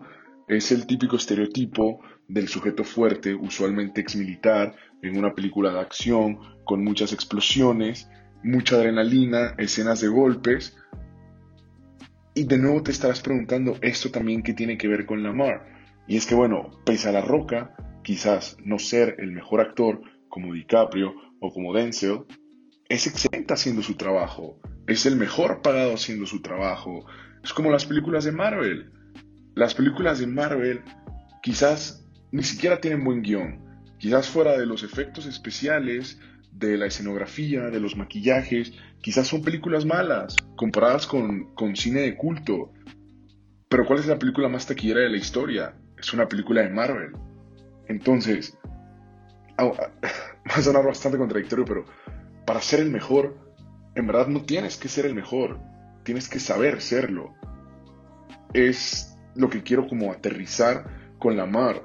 Es 0.52 0.74
el 0.74 0.86
típico 0.86 1.16
estereotipo 1.16 2.02
del 2.28 2.50
sujeto 2.50 2.84
fuerte, 2.84 3.34
usualmente 3.34 4.02
exmilitar, 4.02 4.76
en 5.02 5.18
una 5.18 5.34
película 5.34 5.72
de 5.72 5.80
acción, 5.80 6.40
con 6.66 6.84
muchas 6.84 7.14
explosiones, 7.14 8.10
mucha 8.44 8.76
adrenalina, 8.76 9.56
escenas 9.58 10.02
de 10.02 10.10
golpes. 10.10 10.78
Y 12.34 12.44
de 12.44 12.58
nuevo 12.58 12.84
te 12.84 12.92
estarás 12.92 13.22
preguntando 13.22 13.78
esto 13.82 14.12
también 14.12 14.44
qué 14.44 14.54
tiene 14.54 14.78
que 14.78 14.90
ver 14.90 15.06
con 15.06 15.24
Lamar. 15.24 15.94
Y 16.06 16.18
es 16.18 16.26
que 16.26 16.36
bueno, 16.36 16.70
pese 16.86 17.08
a 17.08 17.14
la 17.14 17.22
roca, 17.22 17.74
quizás 18.04 18.58
no 18.62 18.78
ser 18.78 19.16
el 19.20 19.32
mejor 19.32 19.62
actor 19.62 20.02
como 20.28 20.54
DiCaprio 20.54 21.14
o 21.40 21.54
como 21.54 21.74
Denzel, 21.74 22.26
es 22.90 23.08
excelente 23.08 23.54
haciendo 23.54 23.82
su 23.84 23.96
trabajo, 23.96 24.60
es 24.86 25.06
el 25.06 25.16
mejor 25.16 25.62
pagado 25.62 25.94
haciendo 25.94 26.26
su 26.26 26.42
trabajo, 26.42 27.06
es 27.42 27.54
como 27.54 27.72
las 27.72 27.86
películas 27.86 28.26
de 28.26 28.34
Marvel. 28.34 28.92
Las 29.56 29.74
películas 29.74 30.20
de 30.20 30.28
Marvel 30.28 30.82
quizás 31.42 32.06
ni 32.32 32.44
siquiera 32.44 32.80
tienen 32.80 33.04
buen 33.04 33.22
guion. 33.22 33.60
Quizás 33.98 34.28
fuera 34.30 34.58
de 34.58 34.66
los 34.66 34.84
efectos 34.84 35.26
especiales, 35.26 36.20
de 36.52 36.78
la 36.78 36.88
escenografía, 36.88 37.70
de 37.70 37.80
los 37.80 37.96
maquillajes, 37.96 38.74
quizás 39.02 39.28
son 39.28 39.42
películas 39.42 39.86
malas 39.86 40.36
comparadas 40.56 41.08
con, 41.08 41.54
con 41.56 41.76
cine 41.76 42.02
de 42.02 42.16
culto. 42.16 42.72
Pero 43.70 43.86
¿cuál 43.86 44.00
es 44.00 44.08
la 44.08 44.20
película 44.20 44.50
más 44.50 44.66
taquillera 44.66 45.02
de 45.02 45.10
la 45.10 45.18
historia? 45.18 45.76
Es 45.98 46.14
una 46.14 46.28
película 46.28 46.62
de 46.62 46.70
Marvel. 46.70 47.12
Entonces, 47.88 48.58
va 49.60 49.90
a 50.46 50.62
sonar 50.62 50.86
bastante 50.86 51.18
contradictorio, 51.18 51.66
pero 51.66 51.86
para 52.46 52.62
ser 52.62 52.80
el 52.80 52.90
mejor, 52.90 53.38
en 53.96 54.08
verdad 54.08 54.28
no 54.28 54.44
tienes 54.44 54.78
que 54.78 54.88
ser 54.88 55.06
el 55.06 55.14
mejor 55.14 55.60
tienes 56.04 56.30
que 56.30 56.40
saber 56.40 56.82
serlo. 56.82 57.34
Es 58.54 59.11
lo 59.36 59.50
que 59.50 59.64
quiero 59.64 59.88
como 59.88 60.12
aterrizar 60.12 61.16
con 61.20 61.38
Lamar. 61.38 61.84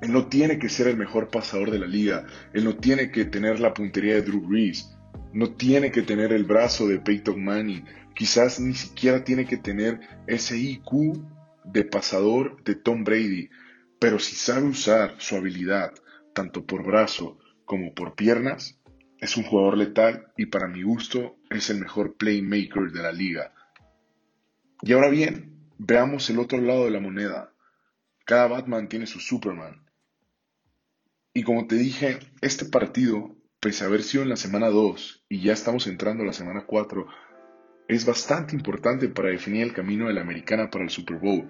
Él 0.00 0.12
no 0.12 0.26
tiene 0.26 0.58
que 0.58 0.68
ser 0.68 0.88
el 0.88 0.96
mejor 0.96 1.28
pasador 1.28 1.70
de 1.70 1.78
la 1.78 1.86
liga. 1.86 2.26
Él 2.52 2.64
no 2.64 2.76
tiene 2.76 3.10
que 3.10 3.24
tener 3.24 3.60
la 3.60 3.72
puntería 3.74 4.14
de 4.14 4.22
Drew 4.22 4.40
Brees. 4.40 4.96
No 5.32 5.52
tiene 5.52 5.90
que 5.90 6.02
tener 6.02 6.32
el 6.32 6.44
brazo 6.44 6.86
de 6.86 6.98
Peyton 6.98 7.42
Manning. 7.42 7.84
Quizás 8.14 8.60
ni 8.60 8.74
siquiera 8.74 9.24
tiene 9.24 9.46
que 9.46 9.56
tener 9.56 10.00
ese 10.26 10.56
IQ 10.56 11.20
de 11.64 11.84
pasador 11.84 12.62
de 12.64 12.74
Tom 12.74 13.04
Brady. 13.04 13.48
Pero 13.98 14.18
si 14.18 14.36
sabe 14.36 14.66
usar 14.66 15.14
su 15.18 15.36
habilidad, 15.36 15.92
tanto 16.34 16.66
por 16.66 16.84
brazo 16.84 17.38
como 17.64 17.94
por 17.94 18.14
piernas, 18.14 18.78
es 19.18 19.36
un 19.36 19.44
jugador 19.44 19.78
letal 19.78 20.26
y 20.36 20.46
para 20.46 20.68
mi 20.68 20.82
gusto 20.82 21.36
es 21.48 21.70
el 21.70 21.80
mejor 21.80 22.16
playmaker 22.16 22.92
de 22.92 23.02
la 23.02 23.12
liga. 23.12 23.54
Y 24.82 24.92
ahora 24.92 25.08
bien, 25.08 25.53
veamos 25.78 26.28
el 26.30 26.38
otro 26.38 26.60
lado 26.60 26.84
de 26.84 26.90
la 26.90 27.00
moneda. 27.00 27.52
Cada 28.24 28.48
Batman 28.48 28.88
tiene 28.88 29.06
su 29.06 29.20
Superman. 29.20 29.86
Y 31.32 31.42
como 31.42 31.66
te 31.66 31.76
dije, 31.76 32.18
este 32.40 32.64
partido, 32.64 33.36
pese 33.60 33.84
a 33.84 33.88
haber 33.88 34.02
sido 34.02 34.22
en 34.22 34.30
la 34.30 34.36
semana 34.36 34.68
2 34.68 35.26
y 35.28 35.40
ya 35.40 35.52
estamos 35.52 35.86
entrando 35.86 36.22
a 36.22 36.26
la 36.26 36.32
semana 36.32 36.64
4, 36.66 37.06
es 37.88 38.06
bastante 38.06 38.54
importante 38.54 39.08
para 39.08 39.30
definir 39.30 39.62
el 39.62 39.74
camino 39.74 40.06
de 40.06 40.14
la 40.14 40.20
americana 40.20 40.70
para 40.70 40.84
el 40.84 40.90
Super 40.90 41.18
Bowl. 41.18 41.48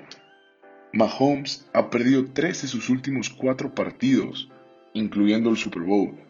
Mahomes 0.92 1.68
ha 1.72 1.90
perdido 1.90 2.24
tres 2.32 2.62
de 2.62 2.68
sus 2.68 2.88
últimos 2.88 3.30
cuatro 3.30 3.74
partidos, 3.74 4.50
incluyendo 4.94 5.50
el 5.50 5.56
Super 5.56 5.82
Bowl 5.82 6.24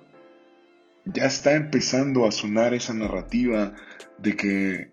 ya 1.05 1.27
está 1.27 1.55
empezando 1.55 2.27
a 2.27 2.33
sonar 2.33 2.75
esa 2.75 2.95
narrativa 2.95 3.75
de 4.19 4.37
que, 4.37 4.93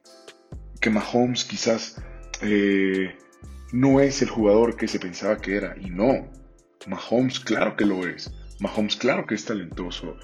que 0.80 0.90
Mahomes 0.90 1.46
quizás 1.46 2.02
eh, 2.42 3.16
no 3.72 4.00
es 4.00 4.22
el 4.22 4.30
jugador 4.30 4.76
que 4.76 4.88
se 4.88 5.00
pensaba 5.00 5.38
que 5.38 5.56
era. 5.56 5.76
Y 5.80 5.90
no, 5.90 6.30
Mahomes 6.88 7.40
claro 7.40 7.76
que 7.76 7.86
lo 7.86 8.08
es. 8.08 8.32
Mahomes 8.60 8.96
claro 8.96 9.26
que 9.26 9.36
es 9.36 9.46
talentoso. 9.46 10.18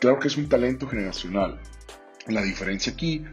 Claro 0.00 0.18
que 0.18 0.28
es 0.28 0.36
un 0.36 0.48
talento 0.48 0.86
generacional. 0.86 1.60
La 2.26 2.42
diferencia 2.42 2.92
aquí 2.92 3.24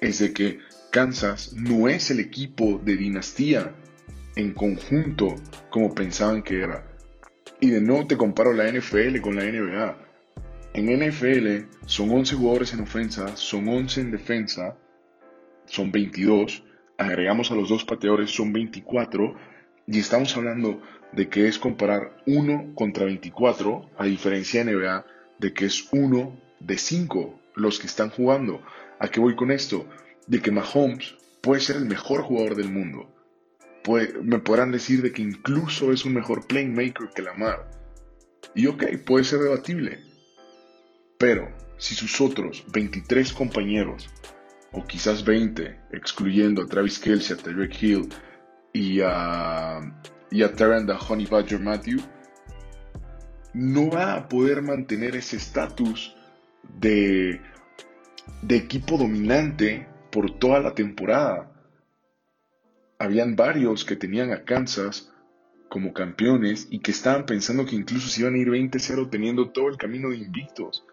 es 0.00 0.18
de 0.18 0.32
que 0.32 0.58
Kansas 0.90 1.52
no 1.54 1.88
es 1.88 2.10
el 2.10 2.20
equipo 2.20 2.80
de 2.82 2.96
dinastía 2.96 3.74
en 4.36 4.52
conjunto 4.52 5.34
como 5.70 5.94
pensaban 5.94 6.42
que 6.42 6.62
era. 6.62 6.86
Y 7.60 7.70
de 7.70 7.80
nuevo 7.80 8.06
te 8.06 8.16
comparo 8.16 8.52
la 8.52 8.70
NFL 8.70 9.20
con 9.20 9.36
la 9.36 9.44
NBA. 9.44 9.98
En 10.74 11.08
NFL 11.08 11.68
son 11.86 12.10
11 12.10 12.36
jugadores 12.36 12.72
en 12.72 12.80
ofensa, 12.80 13.36
son 13.36 13.68
11 13.68 14.00
en 14.00 14.10
defensa, 14.12 14.76
son 15.66 15.90
22. 15.90 16.62
Agregamos 16.98 17.52
a 17.52 17.54
los 17.54 17.68
dos 17.68 17.84
pateadores, 17.84 18.32
son 18.32 18.52
24. 18.52 19.36
Y 19.86 20.00
estamos 20.00 20.36
hablando 20.36 20.82
de 21.12 21.28
que 21.28 21.46
es 21.46 21.58
comparar 21.58 22.16
1 22.26 22.74
contra 22.74 23.04
24, 23.04 23.88
a 23.96 24.04
diferencia 24.04 24.64
de 24.64 24.74
NBA, 24.74 25.06
de 25.38 25.54
que 25.54 25.66
es 25.66 25.88
1 25.92 26.36
de 26.58 26.76
5 26.76 27.40
los 27.54 27.78
que 27.78 27.86
están 27.86 28.10
jugando. 28.10 28.60
¿A 28.98 29.08
qué 29.08 29.20
voy 29.20 29.36
con 29.36 29.52
esto? 29.52 29.86
De 30.26 30.42
que 30.42 30.50
Mahomes 30.50 31.14
puede 31.40 31.60
ser 31.60 31.76
el 31.76 31.84
mejor 31.84 32.22
jugador 32.22 32.56
del 32.56 32.68
mundo. 32.68 33.14
me 34.22 34.40
podrán 34.40 34.72
decir 34.72 35.00
de 35.00 35.12
que 35.12 35.22
incluso 35.22 35.92
es 35.92 36.04
un 36.04 36.14
mejor 36.14 36.48
playmaker 36.48 37.10
que 37.14 37.22
Lamar. 37.22 37.70
Y 38.56 38.66
ok, 38.66 38.84
puede 39.06 39.24
ser 39.24 39.38
debatible. 39.38 40.00
Pero 41.16 41.48
si 41.78 41.94
sus 41.94 42.20
otros 42.20 42.64
23 42.72 43.32
compañeros, 43.32 44.10
o 44.72 44.84
quizás 44.84 45.24
20, 45.24 45.80
excluyendo 45.92 46.62
a 46.62 46.66
Travis 46.66 46.98
Kelsey, 46.98 47.36
a 47.36 47.42
Tyreek 47.42 47.82
Hill 47.82 48.08
y 48.72 49.00
a, 49.00 49.80
y 50.30 50.42
a 50.42 50.50
Honey 51.08 51.26
Badger 51.26 51.60
Matthew, 51.60 52.00
no 53.54 53.90
va 53.90 54.14
a 54.14 54.28
poder 54.28 54.62
mantener 54.62 55.16
ese 55.16 55.36
estatus 55.36 56.14
de, 56.80 57.40
de 58.42 58.56
equipo 58.56 58.98
dominante 58.98 59.88
por 60.10 60.38
toda 60.38 60.60
la 60.60 60.74
temporada. 60.74 61.50
Habían 62.98 63.36
varios 63.36 63.84
que 63.84 63.96
tenían 63.96 64.32
a 64.32 64.44
Kansas 64.44 65.10
como 65.68 65.92
campeones 65.92 66.66
y 66.70 66.80
que 66.80 66.90
estaban 66.90 67.26
pensando 67.26 67.64
que 67.64 67.76
incluso 67.76 68.08
se 68.08 68.22
iban 68.22 68.34
a 68.34 68.38
ir 68.38 68.48
20-0 68.48 69.10
teniendo 69.10 69.50
todo 69.50 69.68
el 69.68 69.76
camino 69.76 70.10
de 70.10 70.16
invictos. 70.16 70.84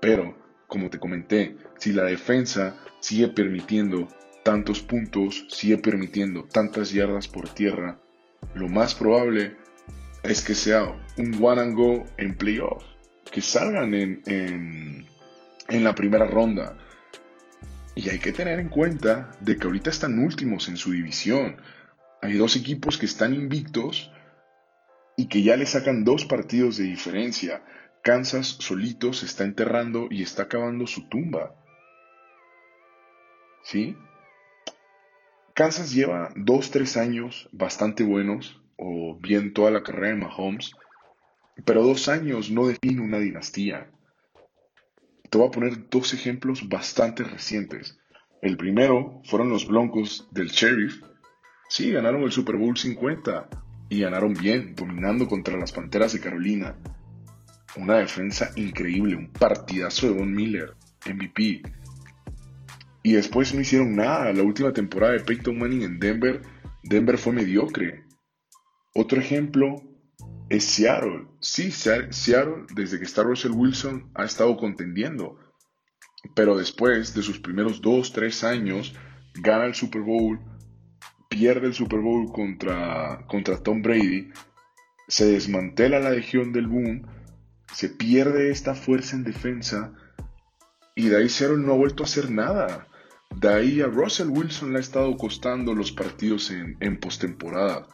Pero, 0.00 0.36
como 0.66 0.90
te 0.90 0.98
comenté, 0.98 1.56
si 1.78 1.92
la 1.92 2.04
defensa 2.04 2.76
sigue 3.00 3.28
permitiendo 3.28 4.08
tantos 4.44 4.80
puntos, 4.80 5.46
sigue 5.48 5.78
permitiendo 5.78 6.44
tantas 6.44 6.92
yardas 6.92 7.28
por 7.28 7.48
tierra, 7.48 7.98
lo 8.54 8.68
más 8.68 8.94
probable 8.94 9.56
es 10.22 10.42
que 10.42 10.54
sea 10.54 10.84
un 11.18 11.38
one 11.42 11.60
and 11.60 11.74
go 11.74 12.04
en 12.16 12.36
playoff, 12.36 12.84
que 13.30 13.40
salgan 13.40 13.94
en, 13.94 14.22
en, 15.68 15.84
la 15.84 15.94
primera 15.94 16.26
ronda. 16.26 16.76
Y 17.94 18.08
hay 18.08 18.18
que 18.18 18.32
tener 18.32 18.58
en 18.58 18.68
cuenta 18.68 19.30
de 19.40 19.56
que 19.56 19.66
ahorita 19.66 19.90
están 19.90 20.18
últimos 20.18 20.68
en 20.68 20.76
su 20.76 20.92
división. 20.92 21.56
Hay 22.22 22.34
dos 22.34 22.56
equipos 22.56 22.98
que 22.98 23.06
están 23.06 23.34
invictos 23.34 24.10
y 25.16 25.26
que 25.26 25.42
ya 25.42 25.56
le 25.56 25.66
sacan 25.66 26.04
dos 26.04 26.24
partidos 26.24 26.76
de 26.76 26.84
diferencia. 26.84 27.62
Kansas 28.06 28.58
solito 28.60 29.12
se 29.12 29.26
está 29.26 29.42
enterrando 29.42 30.06
y 30.12 30.22
está 30.22 30.46
cavando 30.46 30.86
su 30.86 31.08
tumba. 31.08 31.56
¿Sí? 33.64 33.96
Kansas 35.54 35.92
lleva 35.92 36.30
dos, 36.36 36.70
tres 36.70 36.96
años 36.96 37.48
bastante 37.50 38.04
buenos, 38.04 38.62
o 38.76 39.18
bien 39.18 39.52
toda 39.52 39.72
la 39.72 39.82
carrera 39.82 40.14
de 40.14 40.22
Mahomes, 40.22 40.70
pero 41.64 41.82
dos 41.82 42.08
años 42.08 42.48
no 42.48 42.68
define 42.68 43.00
una 43.00 43.18
dinastía. 43.18 43.90
Te 45.28 45.38
voy 45.38 45.48
a 45.48 45.50
poner 45.50 45.90
dos 45.90 46.14
ejemplos 46.14 46.68
bastante 46.68 47.24
recientes. 47.24 47.98
El 48.40 48.56
primero 48.56 49.20
fueron 49.24 49.48
los 49.48 49.66
Broncos 49.66 50.28
del 50.30 50.50
Sheriff. 50.50 51.02
Sí, 51.68 51.90
ganaron 51.90 52.22
el 52.22 52.30
Super 52.30 52.54
Bowl 52.54 52.76
50 52.76 53.48
y 53.88 54.02
ganaron 54.02 54.32
bien, 54.32 54.76
dominando 54.76 55.26
contra 55.26 55.56
las 55.56 55.72
Panteras 55.72 56.12
de 56.12 56.20
Carolina. 56.20 56.76
Una 57.76 57.96
defensa 57.96 58.52
increíble, 58.56 59.16
un 59.16 59.30
partidazo 59.32 60.06
de 60.06 60.14
Von 60.14 60.34
Miller, 60.34 60.74
MVP. 61.06 61.62
Y 63.02 63.12
después 63.12 63.54
no 63.54 63.60
hicieron 63.60 63.94
nada. 63.94 64.32
La 64.32 64.42
última 64.42 64.72
temporada 64.72 65.12
de 65.12 65.20
Peyton 65.20 65.58
Manning 65.58 65.82
en 65.82 65.98
Denver, 65.98 66.42
Denver 66.82 67.18
fue 67.18 67.32
mediocre. 67.32 68.04
Otro 68.94 69.20
ejemplo 69.20 69.82
es 70.48 70.64
Seattle. 70.64 71.26
Sí, 71.40 71.70
Seattle, 71.70 72.66
desde 72.74 72.98
que 72.98 73.04
está 73.04 73.22
Russell 73.22 73.52
Wilson, 73.52 74.10
ha 74.14 74.24
estado 74.24 74.56
contendiendo. 74.56 75.38
Pero 76.34 76.56
después 76.56 77.14
de 77.14 77.22
sus 77.22 77.38
primeros 77.38 77.80
dos, 77.80 78.12
tres 78.12 78.42
años, 78.42 78.94
gana 79.34 79.66
el 79.66 79.74
Super 79.74 80.02
Bowl, 80.02 80.40
pierde 81.28 81.66
el 81.66 81.74
Super 81.74 82.00
Bowl 82.00 82.32
contra, 82.32 83.26
contra 83.26 83.62
Tom 83.62 83.82
Brady, 83.82 84.30
se 85.08 85.26
desmantela 85.26 86.00
la 86.00 86.10
legión 86.10 86.52
del 86.52 86.66
boom, 86.66 87.06
se 87.72 87.88
pierde 87.88 88.50
esta 88.50 88.74
fuerza 88.74 89.16
en 89.16 89.24
defensa 89.24 89.92
y 90.94 91.08
de 91.08 91.18
ahí 91.18 91.28
no 91.58 91.72
ha 91.72 91.76
vuelto 91.76 92.02
a 92.02 92.06
hacer 92.06 92.30
nada. 92.30 92.88
De 93.34 93.48
ahí 93.48 93.80
a 93.82 93.86
Russell 93.86 94.28
Wilson 94.28 94.72
le 94.72 94.78
ha 94.78 94.80
estado 94.80 95.16
costando 95.16 95.74
los 95.74 95.92
partidos 95.92 96.50
en, 96.50 96.76
en 96.80 96.98
postemporada. 96.98 97.86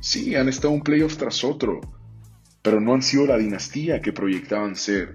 Sí, 0.00 0.36
han 0.36 0.48
estado 0.48 0.72
un 0.72 0.82
playoff 0.82 1.16
tras 1.16 1.42
otro, 1.42 1.80
pero 2.62 2.80
no 2.80 2.92
han 2.92 3.02
sido 3.02 3.26
la 3.26 3.38
dinastía 3.38 4.02
que 4.02 4.12
proyectaban 4.12 4.76
ser. 4.76 5.14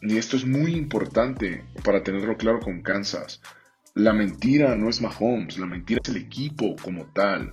Y 0.00 0.16
esto 0.16 0.36
es 0.36 0.46
muy 0.46 0.74
importante 0.74 1.64
para 1.84 2.02
tenerlo 2.02 2.36
claro 2.36 2.60
con 2.60 2.82
Kansas. 2.82 3.42
La 3.94 4.14
mentira 4.14 4.74
no 4.74 4.88
es 4.88 5.02
Mahomes, 5.02 5.58
la 5.58 5.66
mentira 5.66 6.00
es 6.02 6.08
el 6.08 6.16
equipo 6.16 6.74
como 6.82 7.04
tal. 7.12 7.52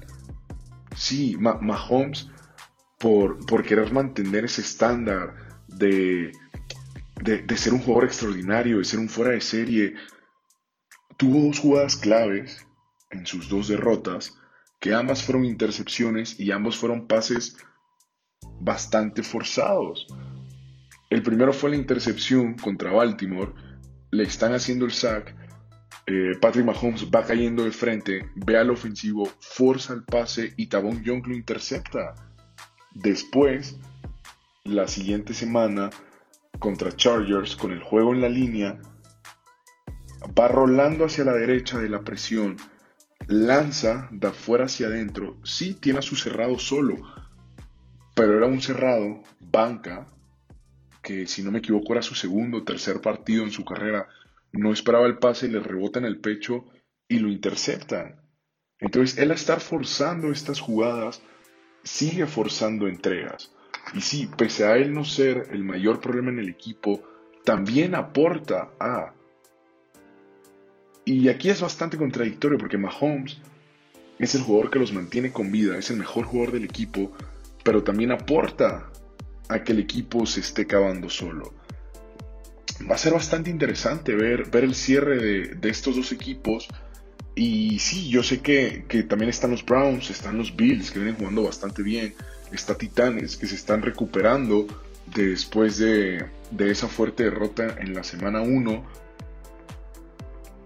Sí, 0.95 1.37
Mahomes, 1.37 2.29
por, 2.97 3.45
por 3.45 3.63
querer 3.63 3.91
mantener 3.91 4.45
ese 4.45 4.61
estándar 4.61 5.48
de, 5.79 6.31
de, 7.23 7.57
ser 7.57 7.73
un 7.73 7.79
jugador 7.79 8.05
extraordinario, 8.05 8.77
de 8.77 8.85
ser 8.85 8.99
un 8.99 9.09
fuera 9.09 9.31
de 9.31 9.41
serie, 9.41 9.95
tuvo 11.17 11.47
dos 11.47 11.59
jugadas 11.59 11.95
claves 11.95 12.65
en 13.09 13.25
sus 13.25 13.49
dos 13.49 13.67
derrotas, 13.67 14.37
que 14.79 14.93
ambas 14.93 15.23
fueron 15.23 15.45
intercepciones 15.45 16.39
y 16.39 16.51
ambos 16.51 16.77
fueron 16.77 17.07
pases 17.07 17.57
bastante 18.61 19.23
forzados. 19.23 20.07
El 21.09 21.23
primero 21.23 21.53
fue 21.53 21.71
la 21.71 21.75
intercepción 21.75 22.55
contra 22.55 22.91
Baltimore, 22.91 23.53
le 24.11 24.23
están 24.23 24.53
haciendo 24.53 24.85
el 24.85 24.91
sack, 24.91 25.35
eh, 26.05 26.33
Patrick 26.41 26.65
Mahomes 26.65 27.05
va 27.13 27.23
cayendo 27.23 27.63
de 27.63 27.71
frente, 27.71 28.31
ve 28.35 28.57
al 28.57 28.71
ofensivo, 28.71 29.29
forza 29.39 29.93
el 29.93 30.03
pase 30.03 30.53
y 30.57 30.67
Tabón 30.67 31.03
Young 31.03 31.27
lo 31.27 31.35
intercepta. 31.35 32.15
Después, 32.95 33.77
la 34.69 34.87
siguiente 34.87 35.33
semana, 35.33 35.89
contra 36.59 36.95
Chargers, 36.95 37.55
con 37.55 37.71
el 37.71 37.81
juego 37.81 38.13
en 38.13 38.21
la 38.21 38.29
línea, 38.29 38.79
va 40.37 40.47
rolando 40.47 41.05
hacia 41.05 41.23
la 41.23 41.33
derecha 41.33 41.79
de 41.79 41.89
la 41.89 42.03
presión, 42.03 42.57
lanza 43.27 44.07
de 44.11 44.27
afuera 44.27 44.65
hacia 44.65 44.87
adentro, 44.87 45.37
sí 45.43 45.73
tiene 45.73 45.99
a 45.99 46.03
su 46.03 46.15
cerrado 46.15 46.57
solo, 46.59 46.95
pero 48.15 48.37
era 48.37 48.47
un 48.47 48.61
cerrado, 48.61 49.21
banca, 49.39 50.07
que 51.01 51.27
si 51.27 51.43
no 51.43 51.51
me 51.51 51.59
equivoco 51.59 51.93
era 51.93 52.01
su 52.01 52.15
segundo 52.15 52.57
o 52.57 52.63
tercer 52.63 53.01
partido 53.01 53.43
en 53.43 53.51
su 53.51 53.63
carrera, 53.63 54.07
no 54.51 54.73
esperaba 54.73 55.07
el 55.07 55.17
pase, 55.19 55.47
le 55.47 55.59
rebota 55.59 55.99
en 55.99 56.05
el 56.05 56.19
pecho 56.19 56.65
y 57.07 57.19
lo 57.19 57.29
interceptan. 57.29 58.21
Entonces 58.79 59.17
él 59.17 59.31
a 59.31 59.35
estar 59.35 59.59
forzando 59.59 60.31
estas 60.31 60.59
jugadas, 60.59 61.21
sigue 61.83 62.25
forzando 62.27 62.87
entregas. 62.87 63.53
Y 63.93 64.01
sí, 64.01 64.29
pese 64.37 64.65
a 64.65 64.77
él 64.77 64.93
no 64.93 65.03
ser 65.03 65.49
el 65.51 65.63
mayor 65.63 65.99
problema 65.99 66.29
en 66.29 66.39
el 66.39 66.49
equipo, 66.49 67.01
también 67.43 67.95
aporta 67.95 68.71
a... 68.79 69.13
Y 71.05 71.29
aquí 71.29 71.49
es 71.49 71.61
bastante 71.61 71.97
contradictorio 71.97 72.57
porque 72.57 72.77
Mahomes 72.77 73.39
es 74.19 74.35
el 74.35 74.41
jugador 74.41 74.69
que 74.69 74.79
los 74.79 74.93
mantiene 74.93 75.31
con 75.31 75.51
vida, 75.51 75.77
es 75.77 75.89
el 75.89 75.97
mejor 75.97 76.25
jugador 76.25 76.53
del 76.53 76.65
equipo, 76.65 77.11
pero 77.63 77.83
también 77.83 78.11
aporta 78.11 78.91
a 79.47 79.63
que 79.63 79.71
el 79.71 79.79
equipo 79.79 80.25
se 80.25 80.41
esté 80.41 80.67
cavando 80.67 81.09
solo. 81.09 81.53
Va 82.89 82.95
a 82.95 82.97
ser 82.97 83.13
bastante 83.13 83.49
interesante 83.49 84.13
ver, 84.13 84.49
ver 84.49 84.63
el 84.63 84.75
cierre 84.75 85.17
de, 85.55 85.69
estos 85.69 85.95
dos 85.95 86.11
equipos. 86.11 86.67
Y 87.35 87.79
sí, 87.79 88.09
yo 88.09 88.21
sé 88.21 88.41
que, 88.41 88.85
que, 88.87 89.03
también 89.03 89.29
están 89.29 89.51
los 89.51 89.65
Browns, 89.65 90.09
están 90.09 90.37
los 90.37 90.55
Bills, 90.55 90.91
que 90.91 90.99
vienen 90.99 91.15
jugando 91.15 91.43
bastante 91.43 91.81
bien. 91.81 92.13
Está 92.51 92.77
Titanes, 92.77 93.37
que 93.37 93.47
se 93.47 93.55
están 93.55 93.81
recuperando 93.81 94.65
después 95.15 95.77
de, 95.77 96.25
de 96.51 96.71
esa 96.71 96.87
fuerte 96.87 97.23
derrota 97.23 97.75
en 97.79 97.93
la 97.93 98.03
semana 98.03 98.41
1. 98.41 98.85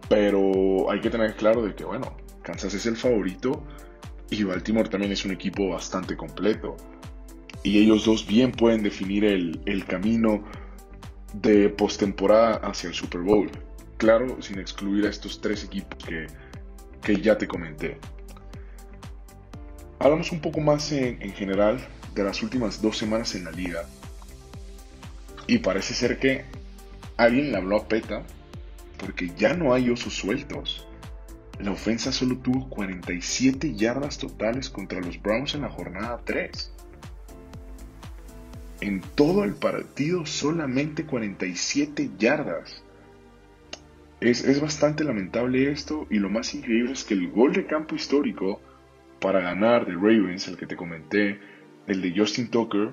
Pero 0.09 0.91
hay 0.91 1.01
que 1.01 1.09
tener 1.09 1.35
claro 1.35 1.63
de 1.63 1.75
que, 1.75 1.83
bueno, 1.85 2.15
Kansas 2.43 2.73
es 2.73 2.85
el 2.85 2.97
favorito 2.97 3.63
y 4.29 4.43
Baltimore 4.43 4.89
también 4.89 5.11
es 5.11 5.25
un 5.25 5.31
equipo 5.31 5.69
bastante 5.69 6.15
completo. 6.15 6.75
Y 7.63 7.79
ellos 7.79 8.05
dos 8.05 8.27
bien 8.27 8.51
pueden 8.51 8.83
definir 8.83 9.23
el, 9.23 9.85
camino 9.87 10.43
de 11.33 11.69
postemporada 11.69 12.55
hacia 12.57 12.89
el 12.89 12.93
Super 12.93 13.21
Bowl. 13.21 13.49
Claro, 13.97 14.41
sin 14.41 14.59
excluir 14.59 15.05
a 15.05 15.09
estos 15.09 15.39
tres 15.39 15.63
equipos 15.63 16.03
que, 16.03 16.27
que 17.01 17.21
ya 17.21 17.37
te 17.37 17.47
comenté. 17.47 17.99
Hablamos 20.03 20.33
un 20.33 20.41
poco 20.41 20.59
más 20.59 20.91
en, 20.91 21.21
en 21.21 21.31
general 21.31 21.79
de 22.13 22.25
las 22.25 22.43
últimas 22.43 22.81
dos 22.81 22.97
semanas 22.97 23.35
en 23.35 23.45
la 23.45 23.51
liga. 23.51 23.85
Y 25.47 25.59
parece 25.59 25.93
ser 25.93 26.19
que 26.19 26.43
alguien 27.15 27.53
le 27.53 27.57
habló 27.57 27.77
a 27.77 27.87
Peta 27.87 28.21
porque 28.97 29.31
ya 29.37 29.53
no 29.53 29.73
hay 29.73 29.89
osos 29.89 30.13
sueltos. 30.13 30.85
La 31.57 31.71
ofensa 31.71 32.11
solo 32.11 32.37
tuvo 32.39 32.67
47 32.67 33.75
yardas 33.75 34.17
totales 34.17 34.69
contra 34.69 34.99
los 34.99 35.21
Browns 35.21 35.55
en 35.55 35.61
la 35.61 35.69
jornada 35.69 36.19
3. 36.25 36.73
En 38.81 38.99
todo 39.15 39.45
el 39.45 39.53
partido 39.53 40.25
solamente 40.25 41.05
47 41.05 42.11
yardas. 42.19 42.83
Es, 44.19 44.59
bastante 44.59 45.05
lamentable 45.05 45.71
esto 45.71 46.07
y 46.09 46.19
lo 46.19 46.29
más 46.29 46.53
increíble 46.53 46.91
es 46.91 47.05
que 47.05 47.13
el 47.13 47.31
gol 47.31 47.53
de 47.53 47.65
campo 47.65 47.95
histórico 47.95 48.59
para 49.23 49.39
ganar 49.39 49.85
de 49.85 49.93
Ravens, 49.93 50.49
el 50.49 50.57
que 50.57 50.67
te 50.67 50.75
comenté, 50.75 51.39
el 51.87 52.01
de 52.01 52.13
Justin 52.13 52.49
Tucker, 52.49 52.89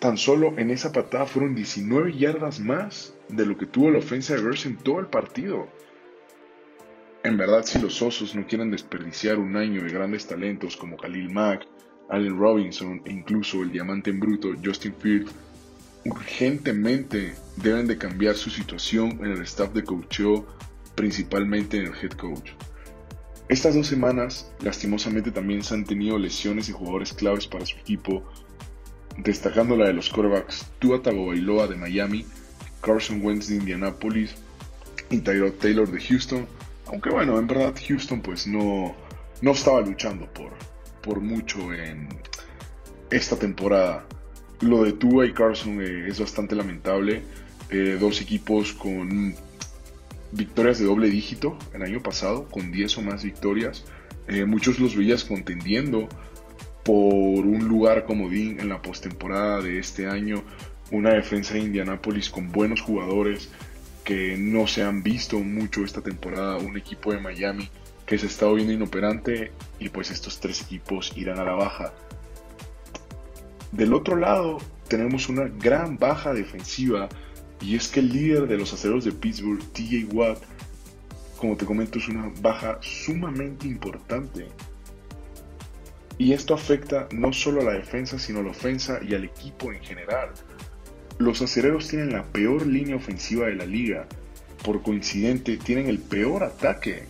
tan 0.00 0.18
solo 0.18 0.58
en 0.58 0.72
esa 0.72 0.90
patada 0.90 1.26
fueron 1.26 1.54
19 1.54 2.18
yardas 2.18 2.58
más 2.58 3.14
de 3.28 3.46
lo 3.46 3.56
que 3.56 3.66
tuvo 3.66 3.92
la 3.92 3.98
ofensa 3.98 4.34
de 4.34 4.42
Bears 4.42 4.66
en 4.66 4.76
todo 4.76 4.98
el 4.98 5.06
partido. 5.06 5.68
En 7.22 7.36
verdad, 7.36 7.62
si 7.64 7.78
los 7.78 8.02
Osos 8.02 8.34
no 8.34 8.48
quieren 8.48 8.72
desperdiciar 8.72 9.38
un 9.38 9.56
año 9.56 9.80
de 9.80 9.90
grandes 9.90 10.26
talentos 10.26 10.76
como 10.76 10.96
Khalil 10.96 11.30
Mack, 11.30 11.68
Allen 12.08 12.36
Robinson 12.36 13.00
e 13.04 13.12
incluso 13.12 13.62
el 13.62 13.70
diamante 13.70 14.10
en 14.10 14.18
bruto 14.18 14.54
Justin 14.62 14.94
Field, 14.98 15.30
urgentemente 16.04 17.36
deben 17.58 17.86
de 17.86 17.96
cambiar 17.96 18.34
su 18.34 18.50
situación 18.50 19.20
en 19.20 19.30
el 19.30 19.42
staff 19.42 19.72
de 19.72 19.84
coaching, 19.84 20.42
principalmente 20.96 21.76
en 21.76 21.86
el 21.86 21.94
head 21.94 22.12
coach. 22.18 22.50
Estas 23.48 23.74
dos 23.74 23.86
semanas, 23.86 24.50
lastimosamente, 24.60 25.30
también 25.30 25.62
se 25.62 25.74
han 25.74 25.84
tenido 25.84 26.18
lesiones 26.18 26.66
de 26.66 26.72
jugadores 26.72 27.12
claves 27.12 27.46
para 27.46 27.66
su 27.66 27.76
equipo, 27.76 28.24
destacando 29.18 29.76
la 29.76 29.86
de 29.86 29.92
los 29.92 30.08
quarterbacks 30.08 30.66
Tua 30.78 31.02
Tagovailoa 31.02 31.66
de 31.66 31.76
Miami, 31.76 32.24
Carson 32.80 33.24
Wentz 33.24 33.48
de 33.48 33.56
Indianapolis 33.56 34.34
y 35.10 35.18
Tyrod 35.18 35.52
Taylor 35.52 35.90
de 35.90 36.00
Houston, 36.00 36.46
aunque 36.86 37.10
bueno, 37.10 37.38
en 37.38 37.46
verdad 37.46 37.74
Houston 37.86 38.20
pues 38.20 38.46
no, 38.46 38.94
no 39.42 39.50
estaba 39.52 39.80
luchando 39.82 40.26
por, 40.32 40.52
por 41.02 41.20
mucho 41.20 41.72
en 41.72 42.08
esta 43.10 43.36
temporada. 43.36 44.06
Lo 44.60 44.84
de 44.84 44.92
Tua 44.92 45.26
y 45.26 45.32
Carson 45.32 45.80
eh, 45.82 46.08
es 46.08 46.18
bastante 46.18 46.54
lamentable. 46.54 47.22
Eh, 47.70 47.96
dos 47.98 48.20
equipos 48.20 48.72
con 48.72 49.34
victorias 50.34 50.78
de 50.78 50.86
doble 50.86 51.08
dígito 51.08 51.56
el 51.72 51.82
año 51.82 52.02
pasado, 52.02 52.48
con 52.48 52.72
10 52.72 52.98
o 52.98 53.02
más 53.02 53.24
victorias. 53.24 53.84
Eh, 54.26 54.44
muchos 54.44 54.78
los 54.80 54.96
veías 54.96 55.24
contendiendo 55.24 56.08
por 56.84 56.94
un 56.94 57.68
lugar 57.68 58.04
comodín 58.04 58.60
en 58.60 58.68
la 58.68 58.82
postemporada 58.82 59.60
de 59.60 59.78
este 59.78 60.06
año. 60.06 60.42
Una 60.90 61.10
defensa 61.10 61.54
de 61.54 61.60
Indianapolis 61.60 62.28
con 62.28 62.52
buenos 62.52 62.80
jugadores 62.80 63.48
que 64.04 64.36
no 64.36 64.66
se 64.66 64.82
han 64.82 65.02
visto 65.02 65.38
mucho 65.38 65.84
esta 65.84 66.02
temporada. 66.02 66.58
Un 66.58 66.76
equipo 66.76 67.12
de 67.12 67.20
Miami 67.20 67.70
que 68.04 68.18
se 68.18 68.26
está 68.26 68.50
viendo 68.52 68.72
inoperante 68.72 69.52
y 69.78 69.88
pues 69.88 70.10
estos 70.10 70.40
tres 70.40 70.62
equipos 70.62 71.12
irán 71.16 71.38
a 71.38 71.44
la 71.44 71.52
baja. 71.52 71.94
Del 73.72 73.94
otro 73.94 74.16
lado 74.16 74.58
tenemos 74.88 75.28
una 75.28 75.44
gran 75.44 75.98
baja 75.98 76.34
defensiva 76.34 77.08
y 77.60 77.76
es 77.76 77.88
que 77.88 78.00
el 78.00 78.12
líder 78.12 78.46
de 78.46 78.58
los 78.58 78.72
aceros 78.72 79.04
de 79.04 79.12
Pittsburgh, 79.12 79.62
TJ 79.72 80.12
Watt, 80.12 80.42
como 81.38 81.56
te 81.56 81.64
comento, 81.64 81.98
es 81.98 82.08
una 82.08 82.32
baja 82.40 82.78
sumamente 82.80 83.66
importante. 83.66 84.48
Y 86.16 86.32
esto 86.32 86.54
afecta 86.54 87.08
no 87.12 87.32
solo 87.32 87.60
a 87.60 87.64
la 87.64 87.72
defensa, 87.72 88.18
sino 88.18 88.40
a 88.40 88.42
la 88.44 88.50
ofensa 88.50 89.00
y 89.02 89.14
al 89.14 89.24
equipo 89.24 89.72
en 89.72 89.80
general. 89.80 90.30
Los 91.18 91.42
acereros 91.42 91.88
tienen 91.88 92.12
la 92.12 92.24
peor 92.24 92.66
línea 92.66 92.96
ofensiva 92.96 93.46
de 93.46 93.56
la 93.56 93.66
liga. 93.66 94.06
Por 94.64 94.82
coincidente, 94.82 95.56
tienen 95.56 95.88
el 95.88 95.98
peor 95.98 96.44
ataque. 96.44 97.04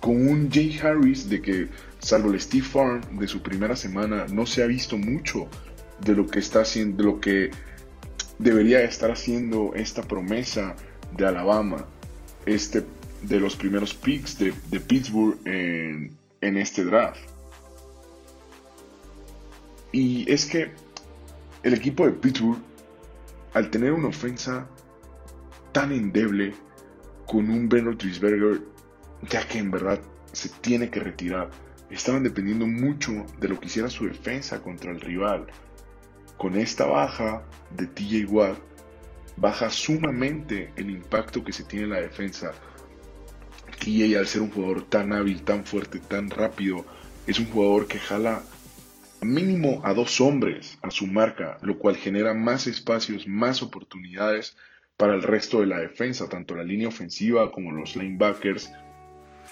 Con 0.00 0.28
un 0.28 0.50
Jay 0.50 0.78
Harris 0.78 1.28
de 1.28 1.42
que, 1.42 1.68
salvo 1.98 2.32
el 2.32 2.40
Steve 2.40 2.64
Farm 2.64 3.18
de 3.18 3.26
su 3.26 3.42
primera 3.42 3.74
semana, 3.74 4.26
no 4.30 4.46
se 4.46 4.62
ha 4.62 4.66
visto 4.66 4.96
mucho 4.96 5.48
de 6.00 6.14
lo 6.14 6.26
que 6.26 6.38
está 6.38 6.60
haciendo, 6.60 6.98
de 6.98 7.04
lo 7.04 7.20
que 7.20 7.50
debería 8.38 8.82
estar 8.82 9.10
haciendo 9.10 9.72
esta 9.74 10.02
promesa 10.02 10.76
de 11.16 11.26
Alabama, 11.26 11.86
este 12.44 12.84
de 13.22 13.40
los 13.40 13.56
primeros 13.56 13.94
picks 13.94 14.38
de, 14.38 14.52
Pittsburgh 14.80 15.38
en, 15.46 16.16
en 16.40 16.56
este 16.56 16.84
draft. 16.84 17.20
Y 19.92 20.30
es 20.30 20.46
que 20.46 20.70
el 21.62 21.74
equipo 21.74 22.06
de 22.06 22.12
Pittsburgh, 22.12 22.58
al 23.54 23.70
tener 23.70 23.92
una 23.92 24.08
ofensa 24.08 24.68
tan 25.72 25.92
endeble, 25.92 26.54
con 27.26 27.50
un 27.50 27.68
Ben 27.68 27.84
Roethlisberger, 27.84 28.60
ya 29.28 29.46
que 29.46 29.58
en 29.58 29.70
verdad 29.70 30.00
se 30.32 30.48
tiene 30.48 30.90
que 30.90 31.00
retirar, 31.00 31.50
estaban 31.90 32.22
dependiendo 32.22 32.66
mucho 32.66 33.26
de 33.40 33.48
lo 33.48 33.58
que 33.58 33.66
hiciera 33.66 33.90
su 33.90 34.06
defensa 34.06 34.62
contra 34.62 34.90
el 34.90 35.00
rival. 35.00 35.46
Con 36.36 36.56
esta 36.56 36.86
baja 36.86 37.42
de 37.70 37.86
TJ 37.86 38.26
Watt, 38.26 38.58
baja 39.36 39.70
sumamente 39.70 40.72
el 40.76 40.90
impacto 40.90 41.44
que 41.44 41.52
se 41.52 41.64
tiene 41.64 41.84
en 41.84 41.90
la 41.90 42.00
defensa. 42.00 42.52
TJ 43.80 44.16
al 44.16 44.26
ser 44.26 44.42
un 44.42 44.50
jugador 44.50 44.82
tan 44.82 45.12
hábil, 45.12 45.42
tan 45.42 45.64
fuerte, 45.64 45.98
tan 45.98 46.30
rápido, 46.30 46.84
es 47.26 47.38
un 47.38 47.46
jugador 47.46 47.86
que 47.86 47.98
jala 47.98 48.42
mínimo 49.22 49.80
a 49.84 49.94
dos 49.94 50.20
hombres 50.20 50.78
a 50.82 50.90
su 50.90 51.06
marca, 51.06 51.58
lo 51.62 51.78
cual 51.78 51.96
genera 51.96 52.34
más 52.34 52.66
espacios, 52.66 53.26
más 53.26 53.62
oportunidades 53.62 54.56
para 54.96 55.14
el 55.14 55.22
resto 55.22 55.60
de 55.60 55.66
la 55.66 55.78
defensa, 55.78 56.28
tanto 56.28 56.54
la 56.54 56.64
línea 56.64 56.88
ofensiva 56.88 57.50
como 57.50 57.72
los 57.72 57.96
linebackers, 57.96 58.72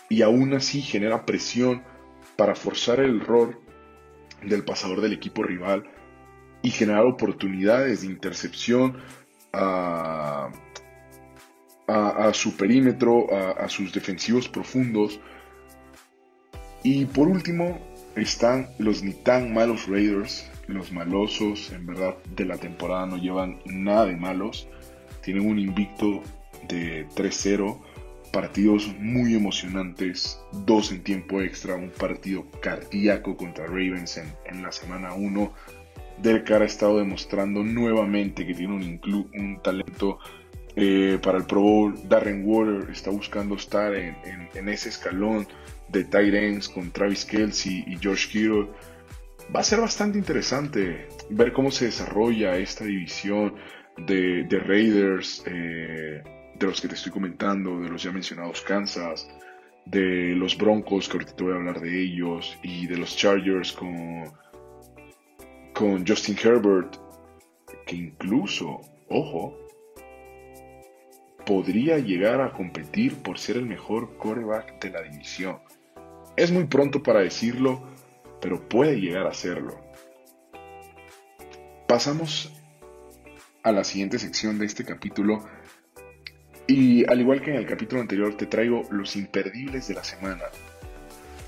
y 0.09 0.23
aún 0.23 0.55
así 0.55 0.83
genera 0.83 1.27
presión 1.27 1.83
para 2.37 2.55
forzar 2.55 3.01
el 3.01 3.21
error 3.21 3.61
del 4.43 4.65
pasador 4.65 5.01
del 5.01 5.13
equipo 5.13 5.43
rival 5.43 5.85
y 6.65 6.71
generar 6.71 7.05
oportunidades 7.05 8.01
de 8.01 8.07
intercepción 8.07 8.97
a, 9.53 10.51
su 12.33 12.57
perímetro, 12.57 13.27
a, 13.31 13.69
sus 13.69 13.93
defensivos 13.93 14.49
profundos. 14.49 15.21
Y 16.83 17.05
por 17.05 17.29
último 17.29 17.79
están 18.17 18.71
los 18.79 19.03
ni 19.03 19.13
tan 19.13 19.53
malos 19.53 19.87
Raiders, 19.87 20.51
los 20.67 20.91
malosos 20.91 21.71
en 21.71 21.85
verdad 21.87 22.17
de 22.35 22.47
la 22.47 22.57
temporada 22.57 23.05
no 23.05 23.19
llevan 23.19 23.61
nada 23.67 24.07
de 24.07 24.17
malos, 24.17 24.67
tienen 25.23 25.47
un 25.47 25.59
invicto 25.59 26.23
de 26.67 27.07
3-0 27.09 27.79
partidos 28.33 28.89
muy 28.99 29.35
emocionantes, 29.35 30.41
dos 30.51 30.91
en 30.93 31.05
tiempo 31.05 31.43
extra, 31.43 31.77
un 31.77 31.91
partido 31.91 32.51
cardíaco 32.63 33.37
contra 33.37 33.67
Ravens 33.67 34.19
en, 34.47 34.63
la 34.63 34.73
semana 34.73 35.13
1, 35.13 35.53
Derek 36.19 36.45
Carr 36.45 36.63
ha 36.63 36.67
estado 36.67 36.99
demostrando 36.99 37.63
nuevamente 37.63 38.47
que 38.47 38.55
tiene 38.55 38.75
un, 38.75 39.31
un 39.35 39.63
talento 39.63 40.19
eh, 40.77 41.19
para 41.23 41.39
el 41.39 41.45
Pro 41.45 41.61
Bowl. 41.61 41.95
Darren 42.09 42.43
Water 42.45 42.91
está 42.91 43.11
buscando 43.11 43.55
estar 43.55 43.95
en, 43.95 44.69
ese 44.69 44.89
escalón 44.89 45.47
de 45.89 46.05
tight 46.05 46.35
ends 46.35 46.69
con 46.69 46.91
Travis 46.91 47.25
Kelsey 47.25 47.85
y 47.87 47.97
George 47.99 48.29
Kittle. 48.29 48.69
Va 49.55 49.61
a 49.61 49.65
ser 49.65 49.81
bastante 49.81 50.19
interesante 50.19 51.07
ver 51.31 51.53
cómo 51.53 51.71
se 51.71 51.87
desarrolla 51.87 52.57
esta 52.57 52.85
división 52.85 53.55
de, 53.99 54.47
Raiders, 54.67 55.45
eh, 55.47 56.23
de 56.59 56.67
los 56.67 56.81
que 56.81 56.89
te 56.89 56.95
estoy 56.95 57.13
comentando, 57.13 57.81
de 57.81 57.91
los 57.91 58.03
ya 58.03 58.11
mencionados 58.11 58.63
Kansas, 58.63 59.29
de 59.85 60.35
los 60.35 60.57
Broncos, 60.57 61.09
que 61.09 61.19
ahorita 61.19 61.37
te 61.37 61.45
voy 61.45 61.53
a 61.53 61.57
hablar 61.57 61.81
de 61.81 62.03
ellos, 62.03 62.59
y 62.63 62.87
de 62.87 62.97
los 62.97 63.17
Chargers 63.17 63.73
con 63.73 64.25
con 65.75 66.07
Justin 66.07 66.37
Herbert, 66.43 66.97
que 67.85 67.97
incluso, 67.97 68.81
ojo, 69.09 69.59
podría 71.45 71.99
llegar 71.99 72.41
a 72.41 72.53
competir 72.53 73.17
por 73.17 73.39
ser 73.39 73.57
el 73.57 73.67
mejor 73.67 74.17
quarterback 74.17 74.81
de 74.81 74.91
la 74.91 75.03
división. 75.03 75.59
Es 76.37 76.51
muy 76.51 76.65
pronto 76.65 77.03
para 77.03 77.21
decirlo, 77.21 77.83
pero 78.41 78.69
puede 78.69 79.01
llegar 79.01 79.27
a 79.27 79.35
serlo. 79.35 79.81
Pasamos 81.87 82.53
a 83.63 83.73
la 83.73 83.85
siguiente 83.85 84.19
sección 84.19 84.59
de 84.59 84.67
este 84.67 84.85
capítulo 84.85 85.45
y 86.67 87.05
al 87.11 87.21
igual 87.21 87.43
que 87.43 87.51
en 87.51 87.57
el 87.57 87.67
capítulo 87.67 88.01
anterior 88.01 88.37
te 88.37 88.47
traigo 88.47 88.83
los 88.91 89.17
imperdibles 89.17 89.89
de 89.89 89.95
la 89.95 90.05
semana. 90.05 90.45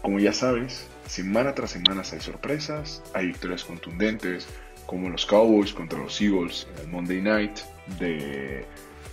Como 0.03 0.19
ya 0.19 0.33
sabes, 0.33 0.87
semana 1.07 1.55
tras 1.55 1.71
semana 1.71 2.03
hay 2.12 2.21
sorpresas, 2.21 3.03
hay 3.14 3.27
victorias 3.27 3.64
contundentes, 3.64 4.47
como 4.87 5.09
los 5.09 5.27
Cowboys 5.27 5.73
contra 5.73 5.99
los 5.99 6.21
Eagles 6.21 6.66
en 6.75 6.81
el 6.83 6.88
Monday 6.88 7.21
Night 7.21 7.59
de, 7.99 8.64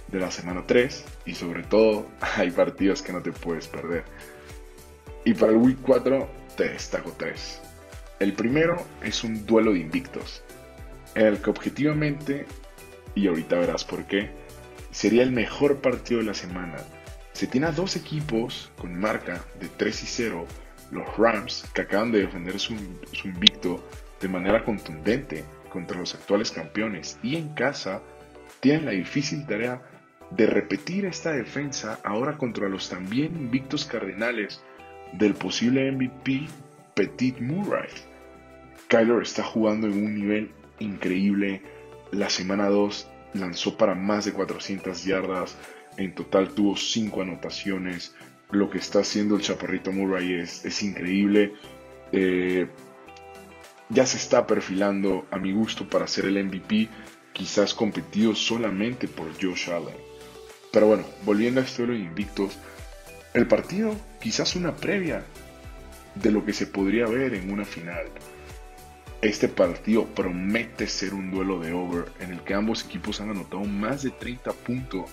de 0.07 0.19
la 0.19 0.31
semana 0.31 0.63
3, 0.65 1.05
y 1.25 1.35
sobre 1.35 1.63
todo 1.63 2.07
hay 2.37 2.51
partidos 2.51 3.01
que 3.01 3.13
no 3.13 3.21
te 3.21 3.31
puedes 3.31 3.67
perder. 3.67 4.03
Y 5.25 5.33
para 5.33 5.51
el 5.51 5.57
Week 5.57 5.77
4 5.81 6.29
te 6.57 6.69
destaco 6.69 7.13
3. 7.17 7.61
El 8.19 8.33
primero 8.33 8.85
es 9.01 9.23
un 9.23 9.45
duelo 9.45 9.73
de 9.73 9.79
invictos, 9.79 10.43
en 11.15 11.27
el 11.27 11.41
que 11.41 11.49
objetivamente, 11.49 12.45
y 13.15 13.27
ahorita 13.27 13.57
verás 13.57 13.83
por 13.83 14.05
qué, 14.05 14.31
sería 14.91 15.23
el 15.23 15.31
mejor 15.31 15.77
partido 15.77 16.19
de 16.19 16.27
la 16.27 16.33
semana. 16.33 16.77
Se 17.33 17.47
tiene 17.47 17.67
a 17.67 17.71
dos 17.71 17.95
equipos 17.95 18.71
con 18.77 18.99
marca 18.99 19.43
de 19.59 19.67
3 19.67 20.03
y 20.03 20.05
0 20.05 20.47
los 20.93 21.17
Rams, 21.17 21.65
que 21.73 21.81
acaban 21.81 22.11
de 22.11 22.21
defender 22.21 22.59
su, 22.59 22.75
invicto 23.23 23.83
de 24.21 24.27
manera 24.27 24.63
contundente 24.63 25.43
contra 25.69 25.97
los 25.97 26.13
actuales 26.15 26.51
campeones 26.51 27.19
y 27.23 27.35
en 27.35 27.49
casa, 27.49 28.01
tienen 28.59 28.85
la 28.85 28.91
difícil 28.91 29.45
tarea 29.45 29.81
de 30.31 30.45
repetir 30.45 31.05
esta 31.05 31.31
defensa 31.31 31.99
ahora 32.03 32.37
contra 32.37 32.69
los 32.69 32.89
también 32.89 33.35
invictos 33.35 33.85
Cardenales 33.85 34.61
del 35.13 35.33
posible 35.33 35.91
MVP 35.91 36.47
Petit 36.93 37.39
Murray. 37.39 37.89
Kyler 38.87 39.21
está 39.21 39.43
jugando 39.43 39.87
en 39.87 39.93
un 39.93 40.15
nivel 40.15 40.51
increíble. 40.79 41.61
La 42.11 42.29
semana 42.29 42.69
2 42.69 43.07
lanzó 43.33 43.77
para 43.77 43.95
más 43.95 44.25
de 44.25 44.33
400 44.33 45.03
yardas. 45.03 45.57
En 45.97 46.13
total 46.15 46.49
tuvo 46.49 46.75
5 46.75 47.21
anotaciones 47.21 48.15
lo 48.55 48.69
que 48.69 48.77
está 48.77 48.99
haciendo 48.99 49.35
el 49.35 49.41
Chaparrito 49.41 49.91
Murray 49.91 50.33
es, 50.33 50.83
increíble. 50.83 51.53
Eh, 52.11 52.67
ya 53.89 54.05
se 54.05 54.17
está 54.17 54.47
perfilando 54.47 55.25
a 55.31 55.37
mi 55.37 55.51
gusto 55.51 55.87
para 55.87 56.07
ser 56.07 56.25
el 56.25 56.43
MVP, 56.43 56.89
quizás 57.33 57.73
competido 57.73 58.35
solamente 58.35 59.07
por 59.07 59.27
Josh 59.41 59.69
Allen. 59.69 59.95
Pero 60.71 60.87
bueno, 60.87 61.03
volviendo 61.23 61.61
a 61.61 61.63
esto 61.63 61.83
de 61.83 61.89
los 61.89 61.97
invictos, 61.97 62.57
el 63.33 63.47
partido 63.47 63.95
quizás 64.19 64.55
una 64.55 64.75
previa 64.75 65.23
de 66.15 66.31
lo 66.31 66.45
que 66.45 66.53
se 66.53 66.67
podría 66.67 67.05
ver 67.07 67.33
en 67.33 67.51
una 67.51 67.65
final. 67.65 68.05
Este 69.21 69.47
partido 69.47 70.05
promete 70.05 70.87
ser 70.87 71.13
un 71.13 71.31
duelo 71.31 71.59
de 71.59 71.71
over 71.73 72.05
en 72.19 72.31
el 72.31 72.41
que 72.41 72.53
ambos 72.53 72.83
equipos 72.83 73.21
han 73.21 73.29
anotado 73.29 73.63
más 73.63 74.03
de 74.03 74.11
30 74.11 74.51
puntos 74.51 75.09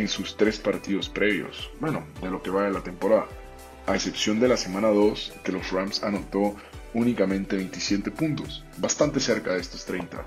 en 0.00 0.08
sus 0.08 0.36
tres 0.36 0.58
partidos 0.58 1.08
previos, 1.08 1.70
bueno, 1.80 2.04
de 2.22 2.30
lo 2.30 2.42
que 2.42 2.50
va 2.50 2.64
de 2.64 2.72
la 2.72 2.82
temporada, 2.82 3.26
a 3.86 3.94
excepción 3.94 4.40
de 4.40 4.48
la 4.48 4.56
semana 4.56 4.88
2 4.88 5.34
que 5.44 5.52
los 5.52 5.70
Rams 5.70 6.02
anotó 6.02 6.56
únicamente 6.94 7.56
27 7.56 8.10
puntos, 8.10 8.64
bastante 8.78 9.20
cerca 9.20 9.52
de 9.52 9.60
estos 9.60 9.84
30. 9.84 10.24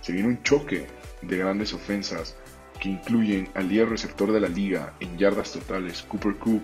Se 0.00 0.12
viene 0.12 0.28
un 0.28 0.42
choque 0.42 0.86
de 1.22 1.38
grandes 1.38 1.72
ofensas 1.72 2.36
que 2.80 2.90
incluyen 2.90 3.48
al 3.54 3.68
líder 3.68 3.88
receptor 3.90 4.32
de 4.32 4.40
la 4.40 4.48
liga 4.48 4.94
en 5.00 5.16
yardas 5.16 5.52
totales, 5.52 6.02
Cooper 6.02 6.36
Coop, 6.36 6.62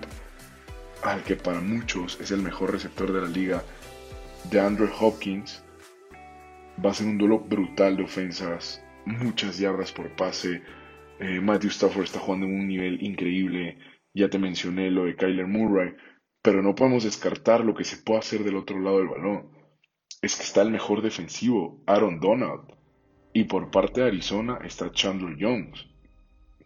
al 1.02 1.22
que 1.22 1.36
para 1.36 1.60
muchos 1.60 2.18
es 2.20 2.30
el 2.30 2.42
mejor 2.42 2.72
receptor 2.72 3.12
de 3.12 3.22
la 3.22 3.28
liga, 3.28 3.62
de 4.50 4.60
Andrew 4.60 4.90
Hopkins. 4.98 5.62
Va 6.84 6.90
a 6.90 6.94
ser 6.94 7.06
un 7.06 7.18
duelo 7.18 7.40
brutal 7.40 7.96
de 7.96 8.04
ofensas, 8.04 8.82
muchas 9.06 9.58
yardas 9.58 9.92
por 9.92 10.10
pase, 10.10 10.62
eh, 11.20 11.40
Matthew 11.40 11.70
Stafford 11.70 12.04
está 12.04 12.18
jugando 12.18 12.46
en 12.46 12.58
un 12.58 12.68
nivel 12.68 13.02
increíble. 13.02 13.78
Ya 14.14 14.28
te 14.28 14.38
mencioné 14.38 14.90
lo 14.90 15.04
de 15.04 15.16
Kyler 15.16 15.46
Murray. 15.46 15.94
Pero 16.42 16.62
no 16.62 16.74
podemos 16.74 17.04
descartar 17.04 17.64
lo 17.64 17.74
que 17.74 17.84
se 17.84 17.98
puede 17.98 18.20
hacer 18.20 18.42
del 18.42 18.56
otro 18.56 18.80
lado 18.80 18.98
del 18.98 19.08
balón. 19.08 19.50
Es 20.22 20.36
que 20.36 20.42
está 20.42 20.62
el 20.62 20.70
mejor 20.70 21.02
defensivo, 21.02 21.82
Aaron 21.86 22.20
Donald. 22.20 22.62
Y 23.32 23.44
por 23.44 23.70
parte 23.70 24.00
de 24.00 24.08
Arizona 24.08 24.58
está 24.64 24.90
Chandler 24.90 25.36
Jones. 25.38 25.86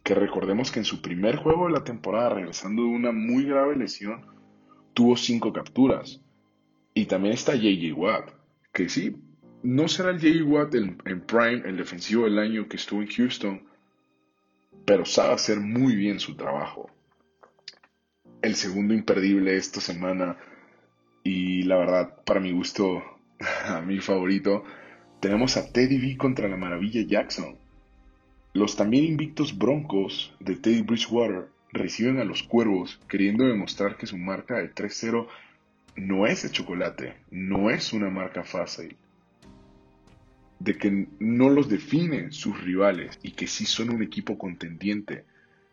Que 0.04 0.14
recordemos 0.14 0.70
que 0.70 0.78
en 0.78 0.84
su 0.84 1.02
primer 1.02 1.36
juego 1.36 1.66
de 1.66 1.72
la 1.72 1.84
temporada, 1.84 2.30
regresando 2.30 2.82
de 2.82 2.88
una 2.88 3.10
muy 3.10 3.44
grave 3.44 3.74
lesión, 3.76 4.24
tuvo 4.94 5.16
cinco 5.16 5.52
capturas. 5.52 6.22
Y 6.94 7.06
también 7.06 7.34
está 7.34 7.56
JJ 7.56 7.92
Watt, 7.94 8.30
que 8.72 8.88
sí, 8.88 9.16
no 9.64 9.88
será 9.88 10.10
el 10.10 10.20
JJ 10.20 10.42
Watt 10.42 10.74
en, 10.76 10.96
Prime, 11.26 11.62
el 11.64 11.76
defensivo 11.76 12.24
del 12.24 12.38
año 12.38 12.68
que 12.68 12.76
estuvo 12.76 13.02
en 13.02 13.08
Houston, 13.08 13.73
pero 14.84 15.04
sabe 15.04 15.34
hacer 15.34 15.60
muy 15.60 15.94
bien 15.96 16.20
su 16.20 16.36
trabajo. 16.36 16.90
El 18.42 18.54
segundo 18.54 18.94
imperdible 18.94 19.56
esta 19.56 19.80
semana, 19.80 20.36
y 21.22 21.62
la 21.62 21.76
verdad, 21.76 22.22
para 22.24 22.40
mi 22.40 22.52
gusto, 22.52 23.02
a 23.66 23.80
mi 23.80 24.00
favorito, 24.00 24.64
tenemos 25.20 25.56
a 25.56 25.72
Teddy 25.72 25.98
B 25.98 26.16
contra 26.16 26.48
la 26.48 26.56
Maravilla 26.56 27.02
Jackson. 27.02 27.56
Los 28.52 28.76
también 28.76 29.04
invictos 29.04 29.56
Broncos 29.56 30.34
de 30.38 30.56
Teddy 30.56 30.82
Bridgewater 30.82 31.48
reciben 31.72 32.20
a 32.20 32.24
los 32.24 32.42
Cuervos 32.42 33.00
queriendo 33.08 33.44
demostrar 33.46 33.96
que 33.96 34.06
su 34.06 34.16
marca 34.16 34.58
de 34.58 34.72
3-0 34.72 35.26
no 35.96 36.26
es 36.26 36.42
de 36.42 36.50
chocolate, 36.50 37.16
no 37.30 37.70
es 37.70 37.92
una 37.92 38.10
marca 38.10 38.44
fácil, 38.44 38.96
de 40.64 40.78
que 40.78 41.08
no 41.18 41.50
los 41.50 41.68
definen 41.68 42.32
sus 42.32 42.58
rivales 42.62 43.18
y 43.22 43.32
que 43.32 43.46
sí 43.46 43.66
son 43.66 43.90
un 43.90 44.02
equipo 44.02 44.38
contendiente. 44.38 45.24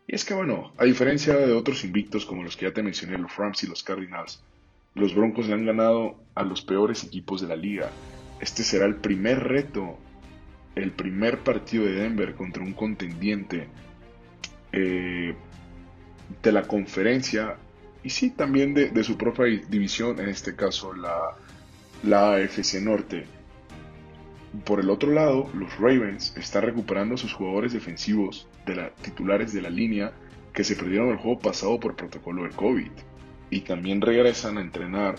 Y 0.05 0.15
es 0.15 0.25
que 0.25 0.33
bueno, 0.33 0.73
a 0.77 0.83
diferencia 0.83 1.35
de 1.37 1.53
otros 1.53 1.85
invictos 1.85 2.25
como 2.25 2.43
los 2.43 2.57
que 2.57 2.65
ya 2.65 2.73
te 2.73 2.83
mencioné, 2.83 3.17
los 3.17 3.37
Rams 3.37 3.63
y 3.63 3.67
los 3.67 3.83
Cardinals, 3.83 4.43
los 4.93 5.15
Broncos 5.15 5.47
le 5.47 5.53
han 5.53 5.65
ganado 5.65 6.21
a 6.35 6.43
los 6.43 6.61
peores 6.61 7.05
equipos 7.05 7.39
de 7.39 7.47
la 7.47 7.55
liga. 7.55 7.89
Este 8.41 8.63
será 8.63 8.85
el 8.85 8.95
primer 8.95 9.39
reto, 9.39 9.97
el 10.75 10.91
primer 10.91 11.39
partido 11.39 11.85
de 11.85 11.93
Denver 11.93 12.35
contra 12.35 12.61
un 12.61 12.73
contendiente 12.73 13.69
eh, 14.73 15.33
de 16.43 16.51
la 16.51 16.63
conferencia 16.63 17.55
y 18.03 18.09
sí, 18.09 18.31
también 18.31 18.73
de, 18.73 19.03
su 19.05 19.17
propia 19.17 19.45
división, 19.69 20.19
en 20.19 20.27
este 20.27 20.53
caso 20.53 20.93
la, 20.93 21.35
la 22.03 22.33
AFC 22.33 22.81
Norte. 22.81 23.25
Por 24.65 24.81
el 24.81 24.89
otro 24.89 25.11
lado, 25.13 25.49
los 25.53 25.77
Ravens 25.79 26.35
están 26.35 26.63
recuperando 26.63 27.15
a 27.15 27.17
sus 27.17 27.33
jugadores 27.33 27.71
defensivos 27.71 28.47
de 28.65 28.75
la, 28.75 28.89
titulares 28.89 29.53
de 29.53 29.61
la 29.61 29.69
línea 29.69 30.11
que 30.53 30.65
se 30.65 30.75
perdieron 30.75 31.09
el 31.09 31.17
juego 31.17 31.39
pasado 31.39 31.79
por 31.79 31.95
protocolo 31.95 32.43
de 32.43 32.49
COVID. 32.49 32.91
Y 33.49 33.61
también 33.61 34.01
regresan 34.01 34.57
a 34.57 34.61
entrenar 34.61 35.15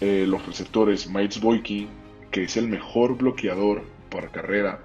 eh, 0.00 0.24
los 0.26 0.46
receptores 0.46 1.10
Miles 1.10 1.40
Boykin, 1.40 1.88
que 2.30 2.44
es 2.44 2.56
el 2.56 2.68
mejor 2.68 3.18
bloqueador 3.18 3.82
por 4.08 4.30
carrera 4.30 4.80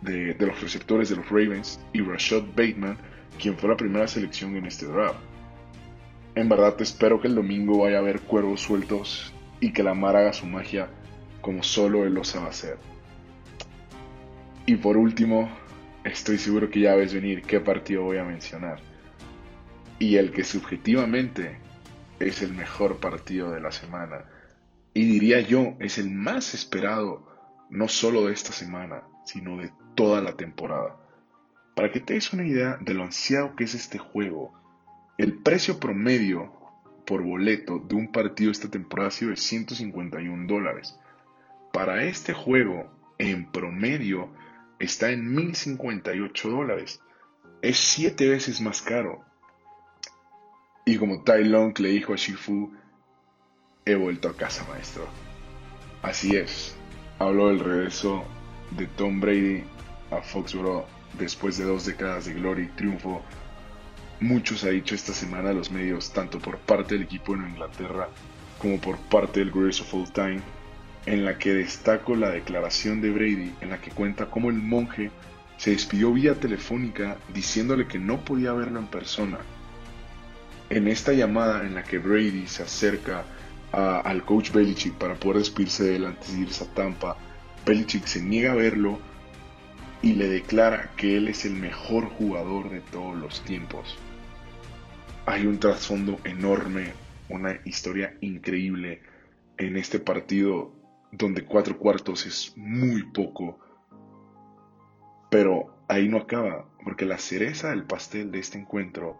de, 0.00 0.32
de 0.32 0.46
los 0.46 0.60
receptores 0.62 1.10
de 1.10 1.16
los 1.16 1.28
Ravens, 1.28 1.78
y 1.92 2.00
Rashad 2.00 2.44
Bateman, 2.56 2.96
quien 3.38 3.58
fue 3.58 3.68
la 3.68 3.76
primera 3.76 4.08
selección 4.08 4.56
en 4.56 4.64
este 4.64 4.86
draft. 4.86 5.18
En 6.34 6.48
verdad 6.48 6.80
espero 6.80 7.20
que 7.20 7.28
el 7.28 7.34
domingo 7.34 7.80
vaya 7.80 7.96
a 7.96 8.00
haber 8.00 8.20
cuervos 8.20 8.60
sueltos 8.60 9.34
y 9.60 9.72
que 9.72 9.82
la 9.82 9.94
mar 9.94 10.16
haga 10.16 10.32
su 10.32 10.46
magia 10.46 10.88
como 11.46 11.62
solo 11.62 12.04
él 12.04 12.12
lo 12.12 12.24
sabe 12.24 12.48
hacer. 12.48 12.76
Y 14.66 14.74
por 14.74 14.96
último, 14.96 15.48
estoy 16.02 16.38
seguro 16.38 16.70
que 16.70 16.80
ya 16.80 16.96
ves 16.96 17.14
venir 17.14 17.42
qué 17.42 17.60
partido 17.60 18.02
voy 18.02 18.16
a 18.16 18.24
mencionar. 18.24 18.80
Y 20.00 20.16
el 20.16 20.32
que 20.32 20.42
subjetivamente 20.42 21.60
es 22.18 22.42
el 22.42 22.52
mejor 22.52 22.96
partido 22.96 23.52
de 23.52 23.60
la 23.60 23.70
semana. 23.70 24.24
Y 24.92 25.04
diría 25.04 25.38
yo, 25.38 25.76
es 25.78 25.98
el 25.98 26.10
más 26.10 26.52
esperado, 26.52 27.28
no 27.70 27.86
solo 27.86 28.26
de 28.26 28.32
esta 28.32 28.50
semana, 28.50 29.04
sino 29.24 29.58
de 29.58 29.70
toda 29.94 30.20
la 30.22 30.32
temporada. 30.32 30.96
Para 31.76 31.92
que 31.92 32.00
te 32.00 32.14
des 32.14 32.32
una 32.32 32.44
idea 32.44 32.76
de 32.80 32.92
lo 32.92 33.04
ansiado 33.04 33.54
que 33.54 33.62
es 33.62 33.74
este 33.76 33.98
juego, 33.98 34.52
el 35.16 35.38
precio 35.44 35.78
promedio 35.78 36.52
por 37.06 37.22
boleto 37.22 37.78
de 37.78 37.94
un 37.94 38.10
partido 38.10 38.50
esta 38.50 38.68
temporada 38.68 39.10
ha 39.10 39.12
sido 39.12 39.30
de 39.30 39.36
151 39.36 40.48
dólares. 40.48 40.98
Para 41.76 42.04
este 42.04 42.32
juego, 42.32 42.90
en 43.18 43.52
promedio, 43.52 44.30
está 44.78 45.10
en 45.10 45.34
1058 45.34 46.48
dólares. 46.48 47.02
Es 47.60 47.76
7 47.76 48.30
veces 48.30 48.62
más 48.62 48.80
caro. 48.80 49.22
Y 50.86 50.96
como 50.96 51.22
Tai 51.22 51.44
Long 51.44 51.78
le 51.78 51.90
dijo 51.90 52.14
a 52.14 52.16
Shifu, 52.16 52.72
he 53.84 53.94
vuelto 53.94 54.30
a 54.30 54.36
casa, 54.38 54.66
maestro. 54.70 55.06
Así 56.00 56.34
es, 56.34 56.74
habló 57.18 57.48
del 57.48 57.60
regreso 57.60 58.24
de 58.70 58.86
Tom 58.86 59.20
Brady 59.20 59.62
a 60.10 60.22
Foxborough 60.22 60.86
después 61.18 61.58
de 61.58 61.64
dos 61.64 61.84
décadas 61.84 62.24
de 62.24 62.32
gloria 62.32 62.64
y 62.64 62.68
triunfo, 62.68 63.20
muchos 64.20 64.64
ha 64.64 64.70
dicho 64.70 64.94
esta 64.94 65.12
semana 65.12 65.50
a 65.50 65.52
los 65.52 65.70
medios, 65.70 66.10
tanto 66.10 66.38
por 66.38 66.56
parte 66.56 66.94
del 66.94 67.04
equipo 67.04 67.34
en 67.34 67.50
Inglaterra 67.50 68.08
como 68.58 68.80
por 68.80 68.96
parte 68.96 69.40
del 69.40 69.50
Greatest 69.50 69.82
of 69.82 69.92
All 69.92 70.10
Time, 70.10 70.40
en 71.06 71.24
la 71.24 71.38
que 71.38 71.54
destaco 71.54 72.16
la 72.16 72.30
declaración 72.30 73.00
de 73.00 73.10
Brady, 73.10 73.54
en 73.60 73.70
la 73.70 73.80
que 73.80 73.90
cuenta 73.90 74.26
cómo 74.26 74.50
el 74.50 74.56
monje 74.56 75.10
se 75.56 75.70
despidió 75.70 76.12
vía 76.12 76.34
telefónica 76.34 77.16
diciéndole 77.32 77.86
que 77.86 77.98
no 77.98 78.24
podía 78.24 78.52
verlo 78.52 78.80
en 78.80 78.88
persona. 78.88 79.38
En 80.68 80.88
esta 80.88 81.12
llamada 81.12 81.64
en 81.64 81.74
la 81.74 81.84
que 81.84 81.98
Brady 81.98 82.46
se 82.48 82.64
acerca 82.64 83.24
al 83.72 84.24
coach 84.24 84.50
Belichick 84.52 84.94
para 84.94 85.14
poder 85.14 85.38
despedirse 85.38 85.84
de 85.84 86.06
antes 86.06 86.34
de 86.34 86.40
irse 86.42 86.66
Tampa, 86.74 87.16
Belichick 87.64 88.06
se 88.06 88.22
niega 88.22 88.52
a 88.52 88.56
verlo 88.56 88.98
y 90.02 90.14
le 90.14 90.28
declara 90.28 90.90
que 90.96 91.16
él 91.16 91.28
es 91.28 91.44
el 91.44 91.54
mejor 91.54 92.06
jugador 92.06 92.70
de 92.70 92.80
todos 92.80 93.16
los 93.16 93.42
tiempos. 93.42 93.96
Hay 95.24 95.46
un 95.46 95.58
trasfondo 95.58 96.20
enorme, 96.24 96.92
una 97.28 97.58
historia 97.64 98.14
increíble 98.20 99.00
en 99.58 99.76
este 99.76 99.98
partido 99.98 100.72
donde 101.16 101.44
cuatro 101.44 101.78
cuartos 101.78 102.26
es 102.26 102.52
muy 102.56 103.02
poco. 103.04 103.58
Pero 105.30 105.84
ahí 105.88 106.08
no 106.08 106.18
acaba, 106.18 106.68
porque 106.84 107.04
la 107.04 107.18
cereza 107.18 107.70
del 107.70 107.84
pastel 107.84 108.30
de 108.30 108.38
este 108.38 108.58
encuentro 108.58 109.18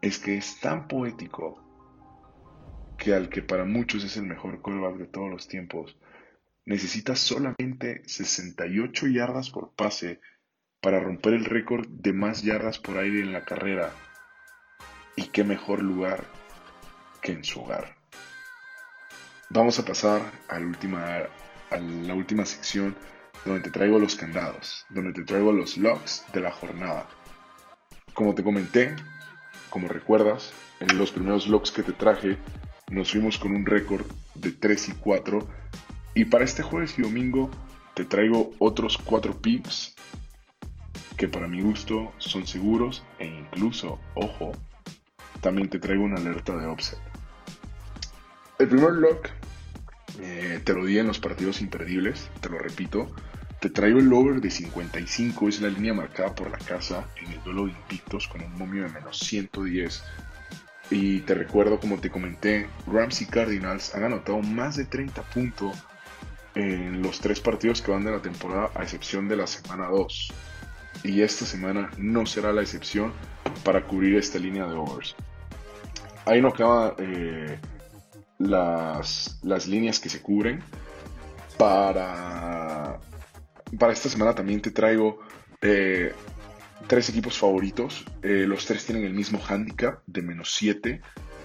es 0.00 0.18
que 0.18 0.36
es 0.36 0.60
tan 0.60 0.88
poético 0.88 1.62
que 2.96 3.14
al 3.14 3.28
que 3.28 3.42
para 3.42 3.64
muchos 3.64 4.04
es 4.04 4.16
el 4.16 4.24
mejor 4.24 4.62
callback 4.62 4.96
de 4.96 5.06
todos 5.06 5.30
los 5.30 5.48
tiempos, 5.48 5.96
necesita 6.66 7.16
solamente 7.16 8.02
68 8.06 9.06
yardas 9.08 9.50
por 9.50 9.74
pase 9.74 10.20
para 10.80 11.00
romper 11.00 11.34
el 11.34 11.44
récord 11.44 11.86
de 11.88 12.12
más 12.12 12.42
yardas 12.42 12.78
por 12.78 12.98
aire 12.98 13.20
en 13.20 13.32
la 13.32 13.44
carrera. 13.44 13.92
Y 15.16 15.24
qué 15.28 15.44
mejor 15.44 15.82
lugar 15.82 16.24
que 17.20 17.32
en 17.32 17.44
su 17.44 17.60
hogar. 17.60 17.99
Vamos 19.52 19.80
a 19.80 19.84
pasar 19.84 20.22
a 20.46 20.60
la 20.60 22.14
última, 22.14 22.46
sección 22.46 22.94
donde 23.44 23.62
te 23.62 23.70
traigo 23.70 23.98
los 23.98 24.14
candados, 24.14 24.86
donde 24.90 25.12
te 25.12 25.24
traigo 25.24 25.50
los 25.50 25.76
logs 25.76 26.24
de 26.32 26.40
la 26.40 26.52
jornada. 26.52 27.08
Como 28.14 28.36
te 28.36 28.44
comenté, 28.44 28.94
como 29.68 29.88
recuerdas, 29.88 30.52
en 30.78 30.96
los 30.96 31.10
primeros 31.10 31.48
logs 31.48 31.72
que 31.72 31.82
te 31.82 31.92
traje, 31.92 32.38
nos 32.90 33.10
fuimos 33.10 33.38
con 33.38 33.52
un 33.52 33.66
récord 33.66 34.06
de 34.36 34.52
3 34.52 34.90
y 34.90 34.92
4 34.92 35.40
y 36.14 36.26
para 36.26 36.44
este 36.44 36.62
jueves 36.62 36.96
y 36.96 37.02
domingo 37.02 37.50
te 37.94 38.04
traigo 38.04 38.52
otros 38.60 38.98
cuatro 38.98 39.36
picks 39.42 39.96
que 41.16 41.26
para 41.26 41.48
mi 41.48 41.60
gusto 41.60 42.12
son 42.18 42.46
seguros 42.46 43.04
e 43.18 43.26
incluso, 43.26 43.98
ojo, 44.14 44.52
también 45.40 45.68
te 45.68 45.80
traigo 45.80 46.04
una 46.04 46.18
alerta 46.18 46.56
de 46.56 46.66
offset. 46.66 47.09
El 48.60 48.68
primer 48.68 48.92
lock 48.92 49.30
eh, 50.20 50.60
te 50.62 50.74
lo 50.74 50.84
di 50.84 50.98
en 50.98 51.06
los 51.06 51.18
partidos 51.18 51.62
imperdibles, 51.62 52.28
te 52.42 52.50
lo 52.50 52.58
repito. 52.58 53.10
Te 53.58 53.70
traigo 53.70 54.00
el 54.00 54.12
over 54.12 54.42
de 54.42 54.50
55, 54.50 55.48
es 55.48 55.62
la 55.62 55.70
línea 55.70 55.94
marcada 55.94 56.34
por 56.34 56.50
la 56.50 56.58
casa 56.58 57.08
en 57.16 57.32
el 57.32 57.42
duelo 57.42 57.64
de 57.64 57.72
invictos 57.72 58.28
con 58.28 58.42
un 58.42 58.52
momio 58.58 58.82
de 58.82 58.90
menos 58.90 59.18
110. 59.18 60.02
Y 60.90 61.20
te 61.20 61.34
recuerdo, 61.34 61.80
como 61.80 62.00
te 62.00 62.10
comenté, 62.10 62.68
Rams 62.86 63.22
y 63.22 63.26
Cardinals 63.26 63.94
han 63.94 64.04
anotado 64.04 64.42
más 64.42 64.76
de 64.76 64.84
30 64.84 65.22
puntos 65.22 65.74
en 66.54 67.00
los 67.00 67.18
tres 67.18 67.40
partidos 67.40 67.80
que 67.80 67.92
van 67.92 68.04
de 68.04 68.10
la 68.10 68.20
temporada, 68.20 68.72
a 68.74 68.82
excepción 68.82 69.26
de 69.26 69.36
la 69.36 69.46
semana 69.46 69.86
2. 69.86 70.34
Y 71.04 71.22
esta 71.22 71.46
semana 71.46 71.88
no 71.96 72.26
será 72.26 72.52
la 72.52 72.60
excepción 72.60 73.14
para 73.64 73.86
cubrir 73.86 74.18
esta 74.18 74.38
línea 74.38 74.66
de 74.66 74.74
overs. 74.74 75.16
Ahí 76.26 76.42
no 76.42 76.48
acaban 76.48 76.92
eh, 76.98 77.58
las, 78.40 79.38
las 79.42 79.68
líneas 79.68 80.00
que 80.00 80.08
se 80.08 80.20
cubren. 80.20 80.60
Para, 81.56 82.98
para 83.78 83.92
esta 83.92 84.08
semana 84.08 84.34
también 84.34 84.62
te 84.62 84.70
traigo 84.70 85.20
eh, 85.60 86.12
tres 86.88 87.08
equipos 87.10 87.38
favoritos. 87.38 88.04
Eh, 88.22 88.46
los 88.48 88.66
tres 88.66 88.84
tienen 88.84 89.04
el 89.04 89.14
mismo 89.14 89.40
handicap 89.46 90.00
de 90.06 90.22
menos 90.22 90.52
7. 90.54 91.00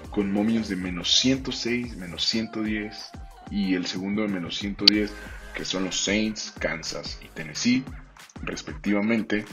con 0.10 0.32
momios 0.32 0.70
de 0.70 0.78
menos 0.78 1.14
106, 1.20 1.98
menos 1.98 2.24
110 2.24 3.12
y 3.52 3.76
el 3.76 3.86
segundo 3.86 4.22
de 4.22 4.30
menos 4.30 4.58
110, 4.58 5.12
que 5.54 5.66
son 5.66 5.84
los 5.84 6.02
Saints, 6.02 6.54
Kansas 6.58 7.20
y 7.22 7.28
Tennessee, 7.28 7.84
respectivamente. 8.42 9.44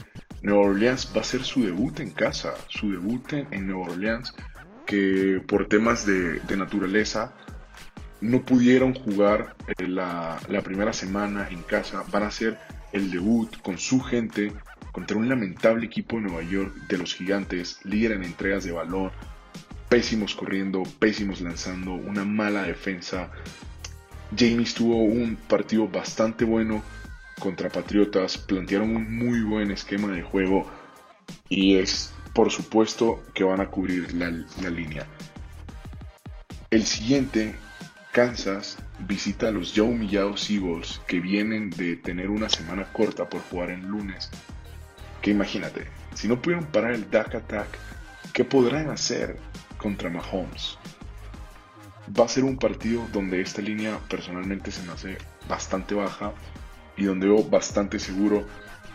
Nueva 0.41 0.61
Orleans 0.61 1.11
va 1.15 1.21
a 1.21 1.25
ser 1.25 1.43
su 1.43 1.63
debut 1.63 1.99
en 1.99 2.11
casa, 2.11 2.53
su 2.69 2.91
debut 2.91 3.33
en 3.33 3.67
Nueva 3.67 3.91
Orleans, 3.91 4.33
que 4.85 5.41
por 5.47 5.67
temas 5.67 6.05
de, 6.05 6.41
naturaleza 6.55 7.33
no 8.21 8.43
pudieron 8.43 8.93
jugar 8.93 9.55
eh, 9.67 9.87
la, 9.87 10.39
la 10.47 10.61
primera 10.61 10.93
semana 10.93 11.47
en 11.49 11.61
casa, 11.63 12.03
van 12.11 12.23
a 12.23 12.27
hacer 12.27 12.57
el 12.93 13.11
debut 13.11 13.57
con 13.61 13.77
su 13.77 13.99
gente 13.99 14.53
contra 14.93 15.17
un 15.17 15.27
lamentable 15.27 15.87
equipo 15.87 16.15
de 16.15 16.23
Nueva 16.23 16.43
York 16.43 16.73
de 16.87 16.97
los 16.97 17.15
gigantes, 17.15 17.79
líder 17.83 18.13
en 18.13 18.23
entregas 18.23 18.63
de 18.63 18.71
balón, 18.71 19.11
pésimos 19.89 20.35
corriendo, 20.35 20.83
pésimos 20.99 21.41
lanzando, 21.41 21.93
una 21.93 22.23
mala 22.23 22.63
defensa. 22.63 23.29
James 24.37 24.73
tuvo 24.73 25.03
un 25.03 25.35
partido 25.35 25.87
bastante 25.87 26.45
bueno 26.45 26.83
contra 27.39 27.69
Patriotas, 27.69 28.37
plantearon 28.37 28.95
un 28.95 29.17
muy 29.17 29.41
buen 29.41 29.71
esquema 29.71 30.11
de 30.11 30.21
juego 30.21 30.69
y 31.49 31.75
es 31.75 32.13
por 32.33 32.51
supuesto 32.51 33.23
que 33.33 33.43
van 33.43 33.61
a 33.61 33.69
cubrir 33.69 34.13
la, 34.13 34.31
la 34.61 34.69
línea. 34.69 35.05
El 36.69 36.85
siguiente, 36.85 37.55
Kansas, 38.11 38.77
visita 38.99 39.49
a 39.49 39.51
los 39.51 39.75
ya 39.75 39.83
humillados 39.83 40.49
Eagles 40.49 41.01
que 41.07 41.19
vienen 41.19 41.69
de 41.69 41.95
tener 41.95 42.29
una 42.29 42.49
semana 42.49 42.91
corta 42.91 43.29
por 43.29 43.41
jugar 43.41 43.69
en 43.69 43.87
lunes 43.87 44.31
que 45.23 45.31
imagínate, 45.31 45.87
si 46.13 46.27
no 46.27 46.41
pudieron 46.41 46.65
parar 46.65 46.91
el 46.91 47.09
Dark 47.09 47.33
Attack, 47.33 47.69
¿qué 48.33 48.43
podrán 48.43 48.89
hacer 48.89 49.37
contra 49.77 50.09
Mahomes? 50.09 50.77
Va 52.19 52.25
a 52.25 52.27
ser 52.27 52.43
un 52.43 52.57
partido 52.57 53.07
donde 53.13 53.39
esta 53.39 53.61
línea 53.61 53.97
personalmente 54.09 54.69
se 54.69 54.83
me 54.83 54.91
hace 54.91 55.17
bastante 55.47 55.95
baja 55.95 56.33
y 56.97 57.05
donde 57.05 57.27
veo 57.27 57.41
bastante 57.45 57.99
seguro 57.99 58.45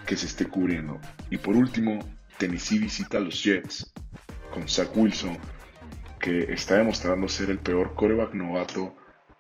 que 0.07 0.18
se 0.18 0.27
esté 0.27 0.46
cubriendo. 0.46 1.01
Y 1.31 1.38
por 1.38 1.57
último, 1.57 2.01
Tennessee 2.38 2.79
visita 2.79 3.18
a 3.18 3.20
los 3.20 3.42
Jets 3.42 3.92
con 4.53 4.68
Zach 4.68 4.96
Wilson, 4.96 5.37
que 6.20 6.53
está 6.53 6.77
demostrando 6.77 7.29
ser 7.29 7.51
el 7.51 7.59
peor 7.59 7.94
coreback 7.94 8.35
novato 8.35 8.96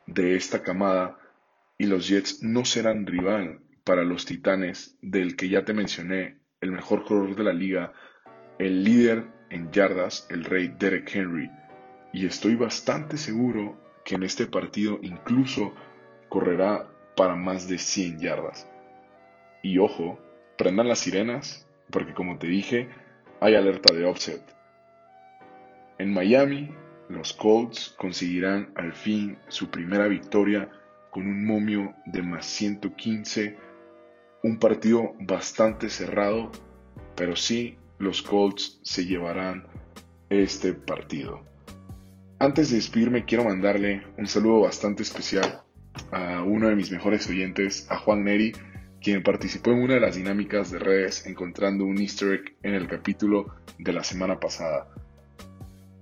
de 0.06 0.36
esta 0.36 0.62
camada 0.62 1.18
y 1.78 1.86
los 1.86 2.08
Jets 2.08 2.42
no 2.42 2.64
serán 2.64 3.06
rival 3.06 3.60
para 3.84 4.02
los 4.02 4.26
Titanes 4.26 4.96
del 5.00 5.36
que 5.36 5.48
ya 5.48 5.64
te 5.64 5.72
mencioné 5.72 6.38
el 6.60 6.72
mejor 6.72 7.04
corredor 7.04 7.36
de 7.36 7.44
la 7.44 7.52
liga, 7.52 7.92
el 8.58 8.82
líder 8.82 9.26
en 9.50 9.70
yardas, 9.70 10.26
el 10.30 10.44
rey 10.44 10.74
Derek 10.78 11.14
Henry. 11.14 11.50
Y 12.12 12.26
estoy 12.26 12.56
bastante 12.56 13.16
seguro 13.16 13.80
que 14.04 14.16
en 14.16 14.24
este 14.24 14.46
partido 14.46 14.98
incluso 15.02 15.72
correrá 16.28 16.90
para 17.16 17.36
más 17.36 17.68
de 17.68 17.78
100 17.78 18.18
yardas. 18.18 18.68
Y 19.62 19.78
ojo, 19.78 20.18
prendan 20.56 20.88
las 20.88 21.00
sirenas, 21.00 21.67
porque 21.90 22.14
como 22.14 22.38
te 22.38 22.46
dije, 22.46 22.88
hay 23.40 23.54
alerta 23.54 23.94
de 23.94 24.04
offset. 24.04 24.42
En 25.98 26.12
Miami, 26.12 26.70
los 27.08 27.32
Colts 27.32 27.94
conseguirán 27.98 28.70
al 28.76 28.92
fin 28.92 29.38
su 29.48 29.70
primera 29.70 30.06
victoria 30.06 30.70
con 31.10 31.26
un 31.26 31.44
momio 31.44 31.94
de 32.06 32.22
más 32.22 32.46
115 32.46 33.56
un 34.42 34.58
partido 34.58 35.14
bastante 35.20 35.90
cerrado, 35.90 36.52
pero 37.16 37.34
sí 37.34 37.76
los 37.98 38.22
Colts 38.22 38.80
se 38.82 39.04
llevarán 39.04 39.66
este 40.30 40.74
partido. 40.74 41.44
Antes 42.38 42.70
de 42.70 42.76
despedirme 42.76 43.24
quiero 43.24 43.44
mandarle 43.44 44.04
un 44.16 44.28
saludo 44.28 44.60
bastante 44.60 45.02
especial 45.02 45.62
a 46.12 46.42
uno 46.42 46.68
de 46.68 46.76
mis 46.76 46.92
mejores 46.92 47.28
oyentes, 47.28 47.90
a 47.90 47.98
Juan 47.98 48.22
Neri, 48.22 48.52
quien 49.00 49.22
participó 49.22 49.70
en 49.70 49.82
una 49.82 49.94
de 49.94 50.00
las 50.00 50.16
dinámicas 50.16 50.70
de 50.70 50.78
redes 50.78 51.26
encontrando 51.26 51.84
un 51.84 51.98
easter 51.98 52.32
egg 52.34 52.56
en 52.62 52.74
el 52.74 52.88
capítulo 52.88 53.54
de 53.78 53.92
la 53.92 54.04
semana 54.04 54.40
pasada. 54.40 54.88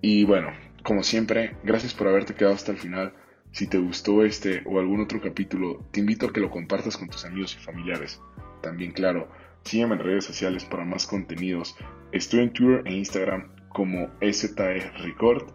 Y 0.01 0.25
bueno, 0.25 0.53
como 0.83 1.03
siempre, 1.03 1.57
gracias 1.65 1.95
por 1.95 2.09
haberte 2.09 2.35
quedado 2.35 2.55
hasta 2.55 2.73
el 2.73 2.79
final. 2.79 3.13
Si 3.51 3.67
te 3.67 3.79
gustó 3.79 4.25
este 4.25 4.63
o 4.67 4.79
algún 4.79 5.01
otro 5.01 5.21
capítulo, 5.21 5.85
te 5.91 6.01
invito 6.01 6.27
a 6.27 6.33
que 6.33 6.41
lo 6.41 6.51
compartas 6.51 6.97
con 6.97 7.09
tus 7.09 7.25
amigos 7.25 7.57
y 7.57 7.65
familiares. 7.65 8.21
También, 8.63 8.93
claro, 8.93 9.29
sígueme 9.65 9.95
en 9.95 10.03
redes 10.03 10.25
sociales 10.25 10.65
para 10.65 10.85
más 10.85 11.07
contenidos. 11.07 11.77
Estoy 12.13 12.41
en 12.41 12.53
Twitter 12.53 12.83
e 12.85 12.95
Instagram 12.95 13.51
como 13.69 14.11
STE 14.21 14.91
Record. 14.99 15.51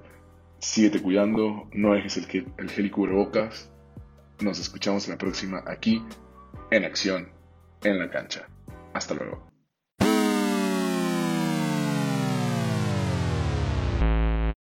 Síguete 0.60 1.02
cuidando, 1.02 1.70
no 1.74 1.94
dejes 1.94 2.18
el, 2.18 2.46
el 2.58 2.70
gel 2.70 2.86
y 2.86 2.90
cubrebocas. 2.90 3.72
Nos 4.42 4.60
escuchamos 4.60 5.08
la 5.08 5.18
próxima 5.18 5.64
aquí, 5.66 6.04
en 6.72 6.86
acción, 6.86 7.32
en 7.84 8.00
la 8.00 8.10
cancha. 8.10 8.48
Hasta 8.94 9.14
luego. 9.14 9.51